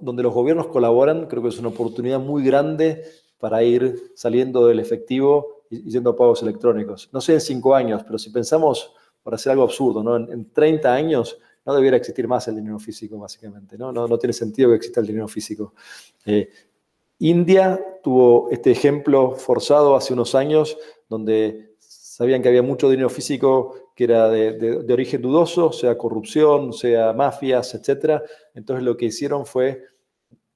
donde 0.00 0.22
los 0.22 0.32
gobiernos 0.32 0.68
colaboran, 0.68 1.26
creo 1.26 1.42
que 1.42 1.50
es 1.50 1.58
una 1.58 1.68
oportunidad 1.68 2.20
muy 2.20 2.42
grande 2.42 3.04
para 3.38 3.62
ir 3.62 4.12
saliendo 4.14 4.66
del 4.66 4.80
efectivo 4.80 5.64
y 5.68 5.90
yendo 5.90 6.08
a 6.08 6.16
pagos 6.16 6.42
electrónicos. 6.42 7.10
No 7.12 7.20
sé 7.20 7.34
en 7.34 7.42
cinco 7.42 7.74
años, 7.74 8.02
pero 8.02 8.18
si 8.18 8.30
pensamos, 8.30 8.94
para 9.22 9.34
hacer 9.34 9.52
algo 9.52 9.64
absurdo, 9.64 10.02
¿no? 10.02 10.16
en, 10.16 10.32
en 10.32 10.50
30 10.50 10.90
años 10.94 11.38
no 11.64 11.74
debiera 11.74 11.96
existir 11.96 12.26
más 12.26 12.48
el 12.48 12.56
dinero 12.56 12.78
físico, 12.78 13.18
básicamente. 13.18 13.76
No, 13.76 13.92
no, 13.92 14.18
tiene 14.18 14.32
sentido 14.32 14.70
que 14.70 14.76
exista 14.76 15.00
el 15.00 15.06
dinero 15.06 15.28
físico. 15.28 15.74
Eh, 16.24 16.48
India 17.18 17.78
tuvo 18.02 18.48
este 18.50 18.70
ejemplo 18.70 19.32
forzado 19.32 19.94
hace 19.94 20.12
unos 20.14 20.34
años, 20.34 20.78
donde 21.08 21.74
sabían 21.78 22.42
que 22.42 22.48
había 22.48 22.62
mucho 22.62 22.88
dinero 22.88 23.10
físico 23.10 23.90
que 23.94 24.04
era 24.04 24.30
de, 24.30 24.92
origen 24.92 25.20
dudoso, 25.20 25.72
sea 25.72 25.98
corrupción, 25.98 26.72
sea 26.72 27.12
mafias, 27.12 27.74
etc. 27.74 28.22
Entonces 28.54 28.82
lo 28.82 28.96
que 28.96 29.04
hicieron 29.04 29.44
fue 29.44 29.84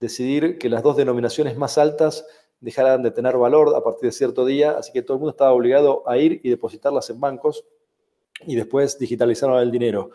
decidir 0.01 0.57
que 0.57 0.71
las 0.71 0.83
dos 0.83 0.97
denominaciones 0.97 1.55
más 1.59 1.77
altas 1.77 2.25
dejaran 2.61 3.03
de 3.03 3.11
tener 3.11 3.37
valor 3.37 3.75
a 3.77 3.85
partir 3.85 4.09
de 4.09 4.13
cierto 4.13 4.47
día, 4.47 4.79
así 4.79 4.93
que 4.93 5.03
todo 5.03 5.17
el 5.17 5.21
mundo 5.21 5.33
estaba 5.33 5.53
obligado 5.53 6.09
a 6.09 6.17
ir 6.17 6.41
y 6.43 6.49
depositarlas 6.49 7.11
en 7.11 7.21
bancos 7.21 7.67
y 8.47 8.55
después 8.55 8.99
digitalizaron 8.99 9.61
el 9.61 9.71
dinero. 9.71 10.11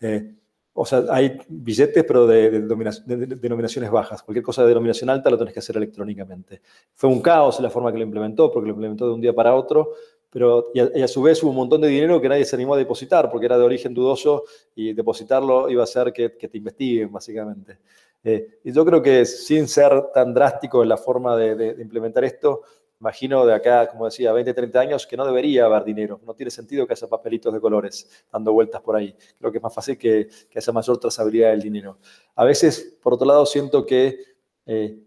Eh, 0.00 0.34
o 0.72 0.86
sea, 0.86 1.04
hay 1.10 1.38
billetes, 1.48 2.04
pero 2.04 2.26
de, 2.26 2.50
denominaciones 2.60 3.90
bajas. 3.90 4.22
Cualquier 4.22 4.44
cosa 4.44 4.62
de 4.62 4.68
denominación 4.68 5.10
alta 5.10 5.28
lo 5.28 5.36
tenés 5.36 5.52
que 5.52 5.60
hacer 5.60 5.76
electrónicamente. 5.76 6.62
Fue 6.94 7.10
un 7.10 7.20
caos 7.20 7.60
la 7.60 7.70
forma 7.70 7.92
que 7.92 7.98
lo 7.98 8.04
implementó, 8.04 8.50
porque 8.50 8.68
lo 8.68 8.74
implementó 8.74 9.06
de 9.06 9.14
un 9.14 9.20
día 9.20 9.34
para 9.34 9.54
otro, 9.54 9.92
pero 10.30 10.70
y 10.72 11.02
a, 11.02 11.08
su 11.08 11.22
vez 11.22 11.42
hubo 11.42 11.50
un 11.50 11.56
montón 11.56 11.80
de 11.80 11.88
dinero 11.88 12.20
que 12.20 12.28
nadie 12.28 12.44
se 12.44 12.54
animó 12.54 12.74
a 12.74 12.78
depositar, 12.78 13.30
porque 13.30 13.46
era 13.46 13.58
de 13.58 13.64
origen 13.64 13.92
dudoso 13.92 14.44
y 14.74 14.92
depositarlo 14.92 15.68
iba 15.68 15.82
a 15.82 15.84
hacer 15.84 16.12
que, 16.12 16.30
te 16.30 16.56
investiguen, 16.56 17.12
básicamente. 17.12 17.78
Eh, 18.22 18.60
y 18.64 18.72
yo 18.72 18.84
creo 18.84 19.02
que 19.02 19.24
sin 19.24 19.66
ser 19.66 20.12
tan 20.14 20.32
drástico 20.32 20.82
en 20.82 20.88
la 20.88 20.96
forma 20.96 21.36
de 21.36 21.76
implementar 21.80 22.22
esto, 22.24 22.62
imagino 23.00 23.46
de 23.46 23.54
acá, 23.54 23.88
como 23.88 24.04
decía, 24.04 24.32
20, 24.32 24.52
30 24.52 24.80
años, 24.80 25.06
que 25.06 25.16
no 25.16 25.24
debería 25.24 25.64
haber 25.64 25.84
dinero. 25.84 26.20
No 26.24 26.34
tiene 26.34 26.50
sentido 26.50 26.86
que 26.86 26.92
haya 26.92 27.06
papelitos 27.06 27.52
de 27.52 27.60
colores 27.60 28.26
dando 28.30 28.52
vueltas 28.52 28.80
por 28.82 28.96
ahí. 28.96 29.14
Creo 29.38 29.50
que 29.50 29.58
es 29.58 29.62
más 29.62 29.74
fácil 29.74 29.96
que, 29.96 30.28
que 30.48 30.58
haya 30.58 30.72
mayor 30.72 30.98
trazabilidad 30.98 31.50
del 31.50 31.62
dinero. 31.62 31.98
A 32.34 32.44
veces, 32.44 32.98
por 33.02 33.14
otro 33.14 33.26
lado, 33.26 33.46
siento 33.46 33.86
que 33.86 34.18
eh, 34.66 34.98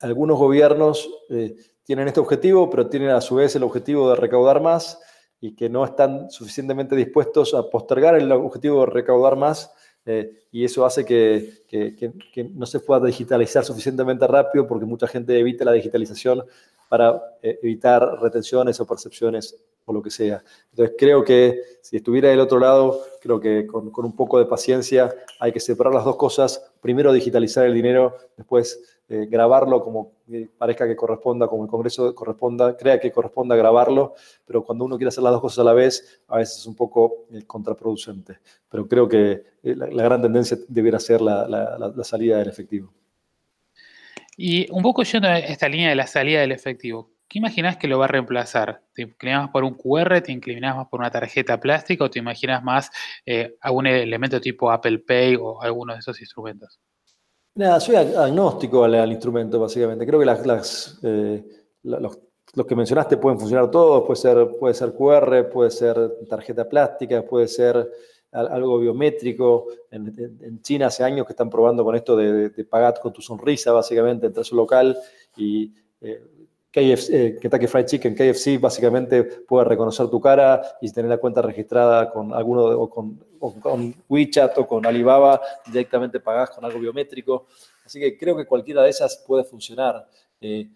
algunos 0.00 0.38
gobiernos 0.38 1.08
eh, 1.28 1.56
tienen 1.82 2.06
este 2.06 2.20
objetivo, 2.20 2.70
pero 2.70 2.88
tienen 2.88 3.10
a 3.10 3.20
su 3.20 3.34
vez 3.34 3.56
el 3.56 3.64
objetivo 3.64 4.10
de 4.10 4.16
recaudar 4.16 4.60
más 4.60 5.00
y 5.40 5.54
que 5.54 5.68
no 5.68 5.84
están 5.84 6.30
suficientemente 6.30 6.94
dispuestos 6.96 7.54
a 7.54 7.68
postergar 7.68 8.14
el 8.16 8.30
objetivo 8.30 8.80
de 8.80 8.86
recaudar 8.86 9.36
más 9.36 9.72
eh, 10.04 10.32
y 10.50 10.64
eso 10.64 10.86
hace 10.86 11.04
que, 11.04 11.64
que, 11.68 11.94
que, 11.94 12.44
no 12.44 12.64
se 12.64 12.80
pueda 12.80 13.04
digitalizar 13.04 13.64
suficientemente 13.64 14.26
rápido 14.26 14.66
porque 14.66 14.86
mucha 14.86 15.06
gente 15.06 15.38
evita 15.38 15.66
la 15.66 15.72
digitalización 15.72 16.44
para 16.88 17.20
eh, 17.42 17.58
evitar 17.62 18.02
retenciones 18.20 18.80
o 18.80 18.86
percepciones 18.86 19.56
o 19.84 19.92
lo 19.92 20.02
que 20.02 20.10
sea. 20.10 20.42
Entonces 20.70 20.94
creo 20.98 21.24
que 21.24 21.60
si 21.80 21.96
estuviera 21.96 22.28
del 22.28 22.40
otro 22.40 22.58
lado, 22.58 23.00
creo 23.20 23.40
que 23.40 23.66
con, 23.66 23.90
un 23.94 24.16
poco 24.16 24.38
de 24.38 24.44
paciencia 24.44 25.14
hay 25.40 25.50
que 25.50 25.60
separar 25.60 25.94
las 25.94 26.04
dos 26.04 26.16
cosas. 26.16 26.72
Primero 26.80 27.12
digitalizar 27.12 27.64
el 27.64 27.74
dinero, 27.74 28.14
después 28.36 29.00
eh, 29.08 29.26
grabarlo 29.30 29.82
como 29.82 30.12
parezca 30.58 30.86
que 30.86 30.94
corresponda, 30.94 31.48
como 31.48 31.64
el 31.64 31.70
Congreso 31.70 32.14
corresponda, 32.14 32.76
crea 32.76 33.00
que 33.00 33.10
corresponda 33.10 33.56
grabarlo, 33.56 34.14
pero 34.44 34.62
cuando 34.62 34.84
uno 34.84 34.98
quiere 34.98 35.08
hacer 35.08 35.24
las 35.24 35.32
dos 35.32 35.40
cosas 35.40 35.60
a 35.60 35.64
la 35.64 35.72
vez, 35.72 36.22
a 36.28 36.36
veces 36.36 36.58
es 36.58 36.66
un 36.66 36.76
poco 36.76 37.26
eh, 37.32 37.44
contraproducente. 37.46 38.38
Pero 38.68 38.86
creo 38.86 39.08
que 39.08 39.42
la, 39.62 39.86
gran 39.86 40.20
tendencia 40.20 40.58
debiera 40.68 40.98
ser 40.98 41.22
la 41.22 42.04
salida 42.04 42.38
del 42.38 42.48
efectivo. 42.48 42.92
Y 44.40 44.70
un 44.70 44.84
poco 44.84 45.02
yendo 45.02 45.26
a 45.26 45.40
esta 45.40 45.68
línea 45.68 45.88
de 45.88 45.96
la 45.96 46.06
salida 46.06 46.40
del 46.40 46.52
efectivo, 46.52 47.10
¿qué 47.26 47.40
imaginas 47.40 47.76
que 47.76 47.88
lo 47.88 47.98
va 47.98 48.04
a 48.04 48.08
reemplazar? 48.08 48.82
¿Te 48.94 49.02
inclinas 49.02 49.42
más 49.42 49.50
por 49.50 49.64
un 49.64 49.74
QR, 49.74 50.20
te 50.20 50.30
inclinas 50.30 50.76
más 50.76 50.86
por 50.86 51.00
una 51.00 51.10
tarjeta 51.10 51.58
plástica 51.58 52.04
o 52.04 52.10
te 52.10 52.20
imaginas 52.20 52.62
más 52.62 52.88
eh, 53.26 53.56
algún 53.60 53.88
elemento 53.88 54.40
tipo 54.40 54.70
Apple 54.70 55.00
Pay 55.00 55.34
o 55.34 55.60
alguno 55.60 55.92
de 55.92 55.98
esos 55.98 56.20
instrumentos? 56.20 56.78
Nada, 57.56 57.80
soy 57.80 57.96
agnóstico 57.96 58.84
al, 58.84 59.10
instrumento, 59.10 59.58
básicamente. 59.58 60.06
Creo 60.06 60.20
que 60.20 60.26
las, 60.26 61.00
eh, 61.02 61.44
los, 61.82 62.16
que 62.64 62.76
mencionaste 62.76 63.16
pueden 63.16 63.40
funcionar 63.40 63.68
todos. 63.72 64.04
Puede 64.04 64.20
ser, 64.20 64.56
puede 64.56 64.74
ser 64.74 64.92
QR, 64.92 65.48
puede 65.50 65.72
ser 65.72 65.96
tarjeta 66.28 66.68
plástica, 66.68 67.22
puede 67.22 67.48
ser 67.48 67.90
algo 68.32 68.78
biométrico. 68.78 69.66
En, 69.90 70.60
China 70.62 70.86
hace 70.86 71.04
años 71.04 71.26
que 71.26 71.32
están 71.32 71.50
probando 71.50 71.84
con 71.84 71.94
esto 71.94 72.16
de, 72.16 72.50
pagar 72.64 72.98
con 73.00 73.12
tu 73.12 73.22
sonrisa, 73.22 73.72
básicamente, 73.72 74.26
entrar 74.26 74.42
a 74.42 74.44
su 74.44 74.56
local 74.56 74.96
y 75.36 75.72
eh, 76.00 76.22
KFC, 76.70 77.10
eh, 77.10 77.38
Kentucky 77.40 77.66
Fried 77.66 77.86
Chicken, 77.86 78.14
KFC, 78.14 78.60
básicamente 78.60 79.24
puede 79.24 79.64
reconocer 79.64 80.08
tu 80.08 80.20
cara 80.20 80.62
y 80.80 80.90
tener 80.92 81.10
la 81.10 81.18
cuenta 81.18 81.40
registrada 81.40 82.10
con 82.10 82.32
alguno, 82.34 82.62
o 82.62 82.90
con, 82.90 83.94
WeChat 84.08 84.58
o 84.58 84.66
con 84.66 84.84
Alibaba, 84.84 85.40
directamente 85.66 86.20
pagás 86.20 86.50
con 86.50 86.64
algo 86.64 86.78
biométrico. 86.78 87.46
Así 87.84 87.98
que 87.98 88.18
creo 88.18 88.36
que 88.36 88.44
cualquiera 88.44 88.82
de 88.82 88.90
esas 88.90 89.24
puede 89.26 89.44
funcionar. 89.44 90.06
Eh, 90.40 90.68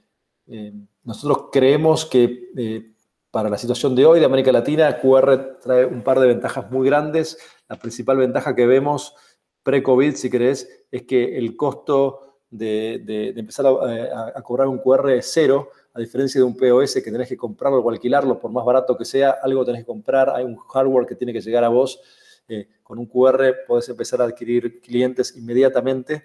nosotros 1.04 1.48
creemos 1.52 2.06
que 2.06 2.91
para 3.32 3.48
la 3.48 3.56
situación 3.56 3.96
de 3.96 4.04
hoy 4.04 4.20
de 4.20 4.26
América 4.26 4.52
Latina, 4.52 5.00
QR 5.00 5.58
trae 5.58 5.86
un 5.86 6.02
par 6.02 6.20
de 6.20 6.26
ventajas 6.26 6.70
muy 6.70 6.86
grandes. 6.86 7.38
La 7.66 7.76
principal 7.76 8.18
ventaja 8.18 8.54
que 8.54 8.66
vemos 8.66 9.14
pre-COVID, 9.62 10.14
si 10.14 10.28
querés, 10.28 10.84
es 10.90 11.04
que 11.04 11.38
el 11.38 11.56
costo 11.56 12.36
de, 12.50 13.32
empezar 13.34 13.64
a, 13.66 14.42
cobrar 14.42 14.68
un 14.68 14.78
QR 14.78 15.12
es 15.12 15.30
cero, 15.32 15.70
a 15.94 16.00
diferencia 16.00 16.42
de 16.42 16.44
un 16.44 16.54
POS 16.54 16.96
que 16.96 17.10
tenés 17.10 17.26
que 17.26 17.38
comprarlo 17.38 17.78
o 17.78 17.90
alquilarlo, 17.90 18.38
por 18.38 18.52
más 18.52 18.66
barato 18.66 18.98
que 18.98 19.06
sea, 19.06 19.38
algo 19.42 19.64
tenés 19.64 19.80
que 19.80 19.86
comprar, 19.86 20.28
hay 20.28 20.44
un 20.44 20.58
hardware 20.58 21.06
que 21.06 21.14
tiene 21.14 21.32
que 21.32 21.40
llegar 21.40 21.64
a 21.64 21.68
vos. 21.68 22.00
Eh, 22.48 22.68
con 22.82 22.98
un 22.98 23.06
QR 23.06 23.64
podés 23.66 23.88
empezar 23.88 24.20
a 24.20 24.24
adquirir 24.24 24.80
clientes 24.82 25.34
inmediatamente 25.38 26.24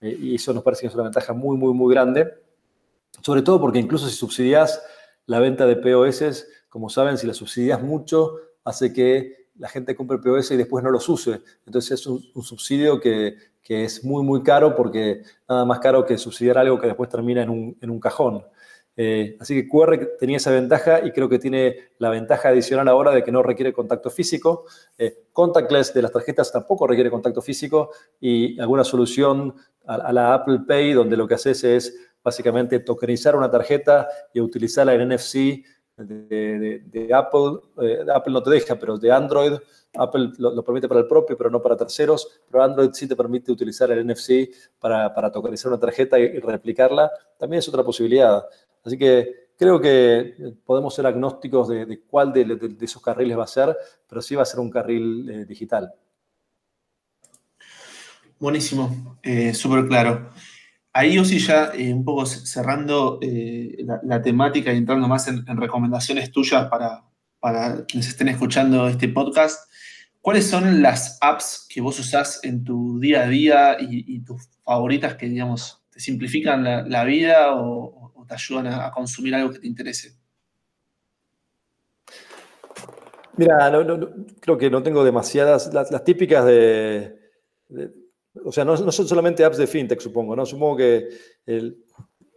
eh, 0.00 0.16
y 0.18 0.34
eso 0.34 0.52
nos 0.52 0.64
parece 0.64 0.80
que 0.80 0.86
es 0.88 0.94
una 0.94 1.04
ventaja 1.04 1.34
muy, 1.34 1.56
muy, 1.56 1.72
muy 1.72 1.94
grande. 1.94 2.34
sobre 3.22 3.42
todo 3.42 3.60
porque 3.60 3.78
incluso 3.78 4.08
si 4.08 4.16
subsidias 4.16 4.82
la 5.28 5.40
venta 5.40 5.66
de 5.66 5.76
POS, 5.76 6.46
como 6.70 6.88
saben, 6.88 7.18
si 7.18 7.26
la 7.26 7.34
subsidias 7.34 7.82
mucho, 7.82 8.36
hace 8.64 8.92
que 8.92 9.48
la 9.58 9.68
gente 9.68 9.94
compre 9.94 10.18
POS 10.18 10.52
y 10.52 10.56
después 10.56 10.82
no 10.82 10.90
los 10.90 11.06
use. 11.08 11.42
Entonces 11.66 12.00
es 12.00 12.06
un, 12.06 12.22
subsidio 12.42 12.98
que, 12.98 13.36
es 13.68 14.02
muy, 14.02 14.24
muy 14.24 14.42
caro 14.42 14.74
porque 14.74 15.20
nada 15.46 15.66
más 15.66 15.80
caro 15.80 16.06
que 16.06 16.16
subsidiar 16.16 16.56
algo 16.56 16.80
que 16.80 16.86
después 16.86 17.10
termina 17.10 17.42
en 17.42 17.50
un, 17.50 17.76
en 17.78 17.90
un 17.90 18.00
cajón. 18.00 18.42
Eh, 18.96 19.36
así 19.38 19.54
que 19.54 19.68
QR 19.68 20.16
tenía 20.18 20.38
esa 20.38 20.50
ventaja 20.50 21.04
y 21.04 21.12
creo 21.12 21.28
que 21.28 21.38
tiene 21.38 21.76
la 21.98 22.08
ventaja 22.08 22.48
adicional 22.48 22.88
ahora 22.88 23.12
de 23.12 23.22
que 23.22 23.30
no 23.30 23.42
requiere 23.42 23.74
contacto 23.74 24.08
físico. 24.08 24.64
Eh, 24.96 25.26
contactless 25.32 25.92
de 25.92 26.02
las 26.02 26.10
tarjetas 26.10 26.50
tampoco 26.50 26.86
requiere 26.86 27.10
contacto 27.10 27.42
físico 27.42 27.90
y 28.18 28.58
alguna 28.58 28.82
solución 28.82 29.54
a, 29.86 30.12
la 30.12 30.34
Apple 30.34 30.60
Pay 30.66 30.94
donde 30.94 31.16
lo 31.16 31.28
que 31.28 31.34
haces 31.34 31.62
es 31.64 32.07
básicamente 32.22 32.80
tokenizar 32.80 33.36
una 33.36 33.50
tarjeta 33.50 34.08
y 34.32 34.40
utilizarla 34.40 34.94
en 34.94 35.08
NFC 35.08 35.64
de, 35.96 37.10
Apple. 37.12 37.60
Eh, 37.82 38.04
Apple 38.14 38.32
no 38.32 38.42
te 38.42 38.50
deja, 38.50 38.76
pero 38.76 38.98
de 38.98 39.10
Android. 39.10 39.52
Apple 39.96 40.32
lo, 40.38 40.62
permite 40.64 40.86
para 40.86 41.00
el 41.00 41.06
propio, 41.06 41.36
pero 41.36 41.50
no 41.50 41.62
para 41.62 41.76
terceros. 41.76 42.40
Pero 42.50 42.62
Android 42.62 42.90
sí 42.92 43.08
te 43.08 43.16
permite 43.16 43.50
utilizar 43.50 43.90
el 43.90 44.06
NFC 44.06 44.50
para, 44.78 45.12
para 45.12 45.32
tokenizar 45.32 45.72
una 45.72 45.80
tarjeta 45.80 46.18
y 46.18 46.38
replicarla. 46.38 47.10
También 47.38 47.58
es 47.58 47.68
otra 47.68 47.82
posibilidad. 47.82 48.44
Así 48.84 48.96
que 48.96 49.48
creo 49.58 49.80
que 49.80 50.54
podemos 50.64 50.94
ser 50.94 51.06
agnósticos 51.06 51.68
de, 51.68 52.02
cuál 52.06 52.32
de, 52.32 52.76
esos 52.80 53.02
carriles 53.02 53.36
va 53.36 53.44
a 53.44 53.48
ser, 53.48 53.76
pero 54.08 54.22
sí 54.22 54.34
va 54.34 54.42
a 54.42 54.46
ser 54.46 54.60
un 54.60 54.70
carril 54.70 55.28
eh, 55.28 55.44
digital. 55.44 55.92
Buenísimo, 58.38 59.18
eh, 59.22 59.52
súper 59.52 59.88
claro. 59.88 60.30
Ahí, 60.92 61.18
Osi, 61.18 61.38
ya 61.38 61.72
eh, 61.74 61.92
un 61.92 62.04
poco 62.04 62.26
cerrando 62.26 63.20
la, 64.02 64.22
temática 64.22 64.72
y 64.72 64.78
entrando 64.78 65.06
más 65.06 65.28
en, 65.28 65.44
recomendaciones 65.56 66.32
tuyas 66.32 66.68
para, 66.68 67.84
quienes 67.86 68.08
estén 68.08 68.28
escuchando 68.28 68.88
este 68.88 69.08
podcast, 69.08 69.70
¿cuáles 70.20 70.48
son 70.48 70.82
las 70.82 71.18
apps 71.20 71.66
que 71.68 71.80
vos 71.80 71.98
usás 71.98 72.40
en 72.42 72.64
tu 72.64 72.98
día 72.98 73.22
a 73.22 73.28
día 73.28 73.76
y, 73.78 74.20
tus 74.20 74.48
favoritas 74.64 75.14
que, 75.14 75.28
digamos, 75.28 75.84
te 75.90 76.00
simplifican 76.00 76.64
la, 76.90 77.04
vida 77.04 77.54
o, 77.54 78.24
te 78.26 78.34
ayudan 78.34 78.66
a, 78.66 78.90
consumir 78.90 79.34
algo 79.34 79.52
que 79.52 79.60
te 79.60 79.66
interese? 79.66 80.16
Mira, 83.36 83.70
creo 84.40 84.58
que 84.58 84.68
no 84.68 84.82
tengo 84.82 85.04
demasiadas, 85.04 85.72
las, 85.72 86.02
típicas 86.02 86.44
de, 86.44 87.16
o 88.44 88.52
sea, 88.52 88.64
no, 88.64 88.76
son 88.76 89.08
solamente 89.08 89.44
apps 89.44 89.58
de 89.58 89.66
fintech, 89.66 90.00
supongo, 90.00 90.34
¿no? 90.34 90.46
Supongo 90.46 90.76
que 90.76 91.08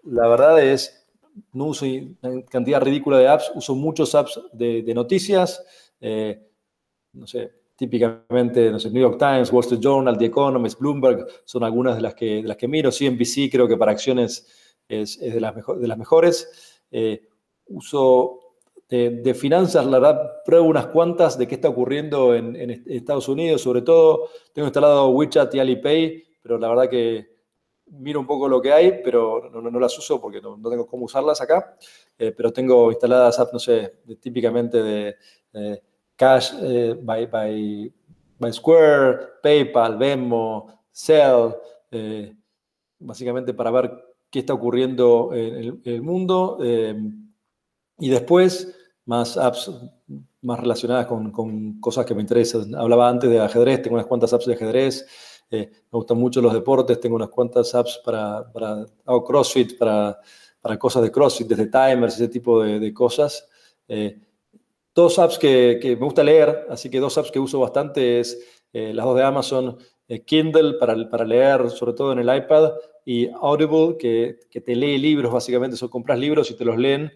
la 0.04 0.28
verdad 0.28 0.62
es, 0.64 1.08
no 1.54 1.66
uso 1.66 1.86
una 1.86 2.44
cantidad 2.46 2.82
ridícula 2.82 3.18
de 3.18 3.28
apps, 3.28 3.52
uso 3.56 3.76
muchos 3.76 4.16
apps 4.16 4.40
de, 4.54 4.94
noticias, 4.94 5.64
eh, 6.00 6.48
no 7.14 7.28
sé, 7.28 7.52
típicamente, 7.76 8.72
no 8.72 8.80
sé, 8.80 8.92
New 8.92 9.02
York 9.02 9.18
Times, 9.18 9.52
Wall 9.52 9.64
Street 9.64 9.82
Journal, 9.82 10.18
The 10.18 10.26
Economist, 10.26 10.80
Bloomberg, 10.80 11.26
son 11.46 11.64
algunas 11.64 11.96
de 11.96 12.02
las 12.02 12.14
que, 12.14 12.42
de 12.42 12.48
las 12.48 12.58
que 12.58 12.68
miro, 12.68 12.92
CNBC 12.92 13.50
creo 13.52 13.68
que 13.68 13.78
para 13.78 13.92
acciones 13.92 14.48
es, 14.88 15.20
de, 15.20 15.40
las 15.40 15.56
de, 15.56 15.88
las 15.88 15.98
mejores. 15.98 16.82
Eh, 16.92 17.28
uso 17.68 18.41
de, 18.92 19.34
finanzas, 19.34 19.86
la 19.86 20.00
verdad, 20.00 20.44
pruebo 20.44 20.66
unas 20.66 20.88
cuantas 20.88 21.38
de 21.38 21.48
qué 21.48 21.56
está 21.56 21.70
ocurriendo 21.70 22.36
en, 22.36 22.84
Estados 22.88 23.30
Unidos, 23.30 23.62
sobre 23.62 23.82
todo 23.82 24.30
tengo 24.54 24.68
instalado 24.68 25.10
WeChat 25.10 25.56
y 25.56 25.60
Alipay, 25.60 26.24
pero 26.42 26.58
la 26.58 26.68
verdad 26.68 26.90
que 26.90 27.32
miro 27.86 28.20
un 28.20 28.28
poco 28.28 28.50
lo 28.50 28.62
que 28.62 28.74
hay, 28.74 29.02
pero 29.02 29.50
no, 29.50 29.80
las 29.80 29.98
uso 29.98 30.20
porque 30.20 30.42
no, 30.42 30.60
tengo 30.70 30.86
cómo 30.86 31.06
usarlas 31.06 31.40
acá, 31.40 31.78
eh, 32.18 32.34
pero 32.36 32.52
tengo 32.52 32.92
instaladas 32.92 33.40
no 33.54 33.60
sé, 33.60 34.02
típicamente 34.20 34.84
de 34.84 35.16
Cash 36.18 36.54
eh, 36.62 36.96
by, 37.02 37.28
by, 37.28 37.94
by, 38.38 38.54
Square, 38.54 39.20
PayPal, 39.42 39.98
Venmo, 39.98 40.86
Cell, 40.92 41.54
básicamente 43.00 43.54
para 43.54 43.72
ver 43.72 43.92
qué 44.30 44.40
está 44.40 44.54
ocurriendo 44.54 45.32
en 45.34 45.82
el, 45.84 46.02
mundo. 46.02 46.58
Eh, 46.62 46.96
y 48.00 48.10
después, 48.10 48.76
más 49.12 49.36
apps 49.36 49.69
más 50.41 50.58
relacionadas 50.58 51.06
con, 51.06 51.80
cosas 51.82 52.06
que 52.06 52.15
me 52.15 52.21
interesan. 52.21 52.74
Hablaba 52.76 53.10
antes 53.10 53.30
de 53.30 53.41
ajedrez, 53.41 53.82
tengo 53.82 53.95
unas 53.95 54.08
cuantas 54.08 54.32
apps 54.32 54.45
de 54.45 54.54
ajedrez. 54.54 55.06
Eh, 55.52 55.69
me 55.69 55.97
gustan 55.97 56.17
mucho 56.17 56.41
los 56.41 56.54
deportes, 56.54 56.97
tengo 57.02 57.17
unas 57.17 57.28
cuantas 57.28 57.76
apps 57.76 58.00
para, 58.06 58.50
para 58.54 58.86
hago 59.06 59.24
CrossFit, 59.26 59.78
para, 59.78 60.17
para, 60.62 60.80
cosas 60.80 61.04
de 61.04 61.12
CrossFit, 61.12 61.45
desde 61.45 61.67
timers, 61.67 62.15
ese 62.15 62.30
tipo 62.30 62.63
de, 62.63 62.93
cosas. 62.93 63.45
Eh, 63.86 64.17
dos 64.95 65.19
apps 65.19 65.38
que, 65.38 65.78
que, 65.82 65.97
me 65.97 66.06
gusta 66.06 66.24
leer, 66.24 66.67
así 66.69 66.89
que 66.89 67.02
dos 67.02 67.17
apps 67.17 67.32
que 67.32 67.39
uso 67.39 67.60
bastante 67.60 68.21
es 68.21 68.39
las 68.71 69.06
dos 69.06 69.17
de 69.17 69.24
Amazon, 69.24 69.78
Kindle 70.26 70.76
para, 70.76 70.95
para 71.10 71.26
leer, 71.26 71.69
sobre 71.69 71.91
todo 71.91 72.13
en 72.13 72.19
el 72.19 72.34
iPad, 72.34 72.71
y 73.06 73.28
Audible, 73.41 73.97
que, 73.97 74.62
te 74.62 74.76
lee 74.76 74.97
libros, 74.97 75.32
básicamente, 75.32 75.76
son 75.76 75.89
compras 75.89 76.19
libros 76.19 76.52
y 76.52 76.56
te 76.56 76.65
los 76.65 76.78
leen, 76.78 77.12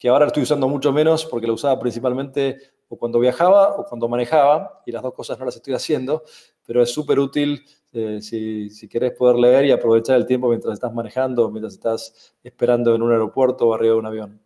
que 0.00 0.08
ahora 0.08 0.26
estoy 0.26 0.44
usando 0.44 0.66
mucho 0.66 0.92
menos 0.92 1.26
porque 1.26 1.46
lo 1.46 1.52
usaba 1.52 1.78
principalmente 1.78 2.56
o 2.88 2.96
cuando 2.96 3.20
viajaba 3.20 3.76
o 3.76 3.84
cuando 3.84 4.08
manejaba, 4.08 4.82
y 4.86 4.90
las 4.90 5.02
dos 5.02 5.12
cosas 5.12 5.38
no 5.38 5.44
las 5.44 5.54
estoy 5.54 5.74
haciendo, 5.74 6.24
pero 6.66 6.82
es 6.82 6.90
súper 6.90 7.18
útil 7.20 7.62
eh, 7.92 8.20
si, 8.22 8.70
si 8.70 8.88
querés 8.88 9.12
poder 9.12 9.36
leer 9.36 9.66
y 9.66 9.72
aprovechar 9.72 10.16
el 10.16 10.26
tiempo 10.26 10.48
mientras 10.48 10.74
estás 10.74 10.92
manejando, 10.92 11.50
mientras 11.50 11.74
estás 11.74 12.34
esperando 12.42 12.94
en 12.94 13.02
un 13.02 13.12
aeropuerto 13.12 13.68
o 13.68 13.74
arriba 13.74 13.92
de 13.92 13.98
un 13.98 14.06
avión. 14.06 14.40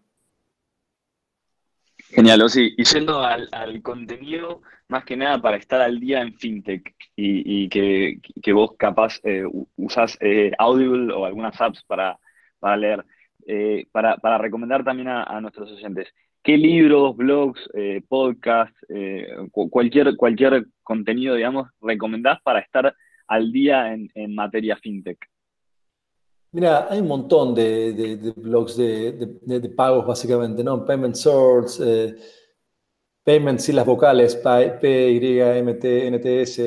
Genial, 2.10 2.50
sí. 2.50 2.74
Y 2.76 2.84
yendo 2.84 3.20
al, 3.20 3.48
contenido, 3.82 4.60
más 4.88 5.04
que 5.04 5.16
nada 5.16 5.40
para 5.40 5.56
estar 5.56 5.80
al 5.80 6.00
día 6.00 6.20
en 6.20 6.34
FinTech 6.34 6.94
y, 7.16 7.68
que, 7.68 8.52
vos 8.52 8.72
capaz 8.76 9.20
eh, 9.22 9.44
usás 9.76 10.18
eh, 10.20 10.52
Audible 10.58 11.12
o 11.14 11.24
algunas 11.24 11.58
apps 11.60 11.82
para, 11.84 12.18
para 12.58 12.76
leer, 12.76 13.04
eh, 13.46 13.87
para, 13.92 14.38
recomendar 14.38 14.85
también 14.85 15.09
a, 15.09 15.40
nuestros 15.40 15.70
oyentes. 15.72 16.09
¿Qué 16.42 16.57
libros, 16.59 17.16
blogs, 17.16 17.61
eh, 17.74 18.02
podcasts, 18.07 18.78
cualquier, 19.50 20.16
cualquier 20.16 20.66
contenido, 20.83 21.35
digamos, 21.35 21.68
recomendás 21.80 22.40
para 22.42 22.61
estar 22.61 22.94
al 23.26 23.52
día 23.52 23.94
en, 23.94 24.11
en 24.14 24.35
materia 24.35 24.76
FinTech? 24.76 25.18
Mira, 26.54 26.87
hay 26.88 27.00
un 27.00 27.09
montón 27.09 27.52
de, 27.52 28.33
blogs 28.37 28.76
de, 28.76 29.72
pagos, 29.76 30.07
básicamente, 30.07 30.62
¿no? 30.62 30.85
Payment 30.85 31.16
Source, 31.16 31.83
eh, 31.85 32.14
Payments 33.24 33.68
y 33.70 33.72
las 33.72 33.85
vocales, 33.85 34.37
P, 34.37 35.11
Y, 35.11 35.40
M, 35.40 35.74
T, 35.74 36.07
NTS. 36.12 36.61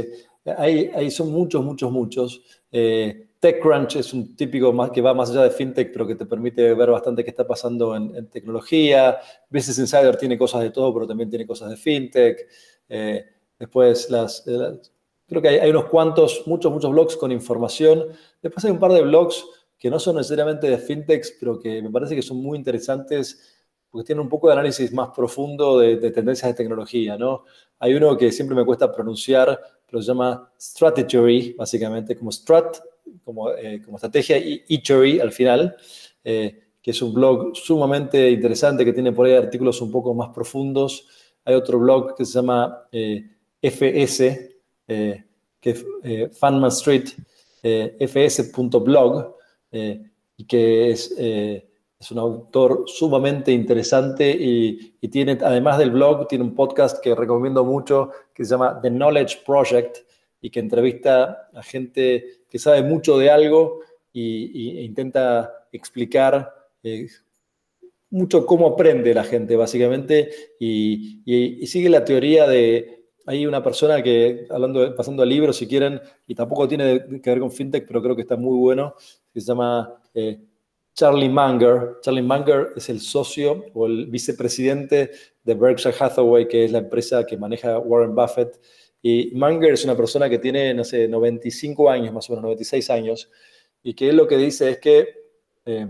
Ahí, 0.58 1.10
son 1.10 1.32
muchos, 1.32 1.64
muchos, 1.64 1.90
muchos. 1.90 2.44
Eh, 2.70 3.27
TechCrunch 3.40 3.98
es 3.98 4.14
un 4.14 4.36
típico 4.36 4.74
más, 4.74 4.92
que 4.92 5.02
va 5.02 5.14
más 5.14 5.30
allá 5.30 5.44
de 5.44 5.52
FinTech, 5.52 5.92
pero 5.92 6.08
que 6.08 6.16
te 6.16 6.26
permite 6.26 6.74
ver 6.74 6.92
bastante 6.92 7.24
qué 7.24 7.30
está 7.30 7.46
pasando 7.46 7.96
en, 7.96 8.28
tecnología. 8.30 9.18
Business 9.50 9.80
Insider 9.80 10.18
tiene 10.18 10.38
cosas 10.38 10.62
de 10.62 10.72
todo, 10.72 10.94
pero 10.94 11.08
también 11.08 11.30
tiene 11.30 11.46
cosas 11.46 11.70
de 11.70 11.78
FinTech. 11.78 12.48
Eh, 12.90 13.26
después, 13.60 14.10
las, 14.10 14.44
creo 15.28 15.42
que 15.42 15.50
hay, 15.50 15.58
hay, 15.58 15.70
unos 15.70 15.86
cuantos, 15.86 16.44
muchos, 16.46 16.72
muchos 16.72 16.92
blogs 16.92 17.16
con 17.16 17.32
información. 17.32 18.08
Después 18.42 18.66
hay 18.66 18.72
un 18.72 18.80
par 18.80 18.92
de 18.92 19.02
blogs 19.02 19.46
que 19.78 19.90
no 19.90 20.00
son 20.00 20.16
necesariamente 20.16 20.70
de 20.70 20.78
fintechs, 20.78 21.36
pero 21.40 21.60
que 21.60 21.82
me 21.82 21.92
parece 21.92 22.16
que 22.16 22.22
son 22.22 22.38
muy 22.38 22.58
interesantes 22.58 23.58
porque 23.90 24.06
tienen 24.08 24.24
un 24.24 24.30
poco 24.30 24.48
de 24.48 24.54
análisis 24.54 24.92
más 24.94 25.10
profundo 25.10 25.80
de, 25.80 25.98
tendencias 26.12 26.52
de 26.52 26.56
tecnología, 26.56 27.18
¿no? 27.18 27.46
Hay 27.80 27.94
uno 27.94 28.18
que 28.18 28.32
siempre 28.32 28.56
me 28.56 28.66
cuesta 28.66 28.92
pronunciar, 28.92 29.60
pero 29.86 30.02
se 30.02 30.08
llama 30.08 30.52
Strategy, 30.60 31.54
básicamente, 31.54 32.16
como 32.16 32.32
strat, 32.32 32.78
como, 33.24 33.52
eh, 33.52 33.82
como 33.84 33.98
estrategia, 33.98 34.38
y 34.38 35.20
al 35.20 35.32
final, 35.32 35.76
eh, 36.24 36.60
que 36.82 36.92
es 36.92 37.02
un 37.02 37.14
blog 37.14 37.56
sumamente 37.56 38.30
interesante 38.32 38.86
que 38.86 38.94
tiene 38.94 39.12
por 39.12 39.26
ahí 39.26 39.34
artículos 39.34 39.82
un 39.82 39.92
poco 39.92 40.14
más 40.14 40.30
profundos. 40.30 41.08
Hay 41.46 41.56
otro 41.56 41.80
blog 41.80 42.16
que 42.16 42.26
se 42.26 42.34
llama 42.34 42.88
eh, 42.92 43.30
FS, 43.62 44.56
que 44.88 45.24
es 45.70 45.86
Funman 46.40 46.70
Street, 46.70 47.10
fs.blog, 47.62 49.38
eh, 49.72 50.02
y 50.38 50.46
que 50.46 50.92
es, 50.92 51.14
eh, 51.18 51.68
es, 52.00 52.12
un 52.12 52.20
autor 52.20 52.84
sumamente 52.88 53.52
interesante 53.52 54.30
y, 54.40 54.94
tiene, 55.10 55.38
además 55.42 55.78
del 55.78 55.92
blog, 55.92 56.28
tiene 56.28 56.44
un 56.44 56.56
podcast 56.56 57.02
que 57.02 57.16
recomiendo 57.16 57.64
mucho 57.64 58.12
que 58.34 58.46
se 58.46 58.52
llama 58.52 58.80
The 58.82 58.92
Knowledge 58.92 59.40
Project 59.46 60.00
y 60.48 60.50
que 60.50 60.62
entrevista 60.62 61.50
a 61.54 61.62
gente 61.62 62.46
que 62.50 62.58
sabe 62.58 62.82
mucho 62.82 63.18
de 63.18 63.30
algo 63.30 63.82
y, 64.14 64.78
e 64.78 64.84
intenta 64.84 65.68
explicar 65.74 66.54
eh, 66.82 67.10
mucho 68.12 68.46
cómo 68.46 68.68
aprende 68.68 69.14
la 69.14 69.26
gente, 69.26 69.58
básicamente, 69.58 70.30
y, 70.58 71.22
sigue 71.68 71.90
la 71.90 72.06
teoría 72.06 72.48
de 72.48 73.10
hay 73.26 73.46
una 73.46 73.62
persona 73.62 74.02
que, 74.02 74.48
hablando, 74.50 74.96
pasando 74.96 75.22
al 75.22 75.28
libro, 75.28 75.52
si 75.52 75.68
quieren, 75.68 76.00
y 76.26 76.34
tampoco 76.34 76.66
tiene 76.66 77.06
que 77.22 77.30
ver 77.30 77.42
con 77.42 77.52
fintech, 77.52 77.86
pero 77.86 78.02
creo 78.02 78.16
que 78.16 78.22
está 78.22 78.38
muy 78.38 78.58
bueno, 78.58 78.96
que 79.34 79.42
se 79.42 79.48
llama 79.48 80.02
eh, 80.14 80.40
Charlie 80.94 81.28
Munger. 81.28 81.98
Charlie 82.02 82.22
Munger 82.22 82.70
es 82.78 82.88
el 82.88 83.02
socio 83.02 83.66
o 83.74 83.86
el 83.86 84.06
vicepresidente 84.06 85.12
de 85.44 85.54
Berkshire 85.56 85.94
Hathaway, 86.00 86.48
que 86.48 86.64
es 86.64 86.72
la 86.72 86.78
empresa 86.78 87.26
que 87.26 87.36
maneja 87.36 87.80
Warren 87.80 88.16
Buffett. 88.16 88.58
Y 89.10 89.32
Munger 89.36 89.72
es 89.72 89.86
una 89.86 89.96
persona 89.96 90.30
que 90.30 90.38
tiene, 90.38 90.74
no 90.74 90.84
sé, 90.84 91.08
95 91.08 91.90
años, 91.90 92.14
más 92.14 92.30
o 92.30 92.34
menos 92.34 92.44
96 92.44 92.90
años, 92.90 93.32
y 93.82 93.94
que 93.94 94.10
él 94.10 94.18
lo 94.18 94.28
que 94.28 94.36
dice 94.36 94.70
es 94.72 94.80
que, 94.80 95.08
eh, 95.66 95.88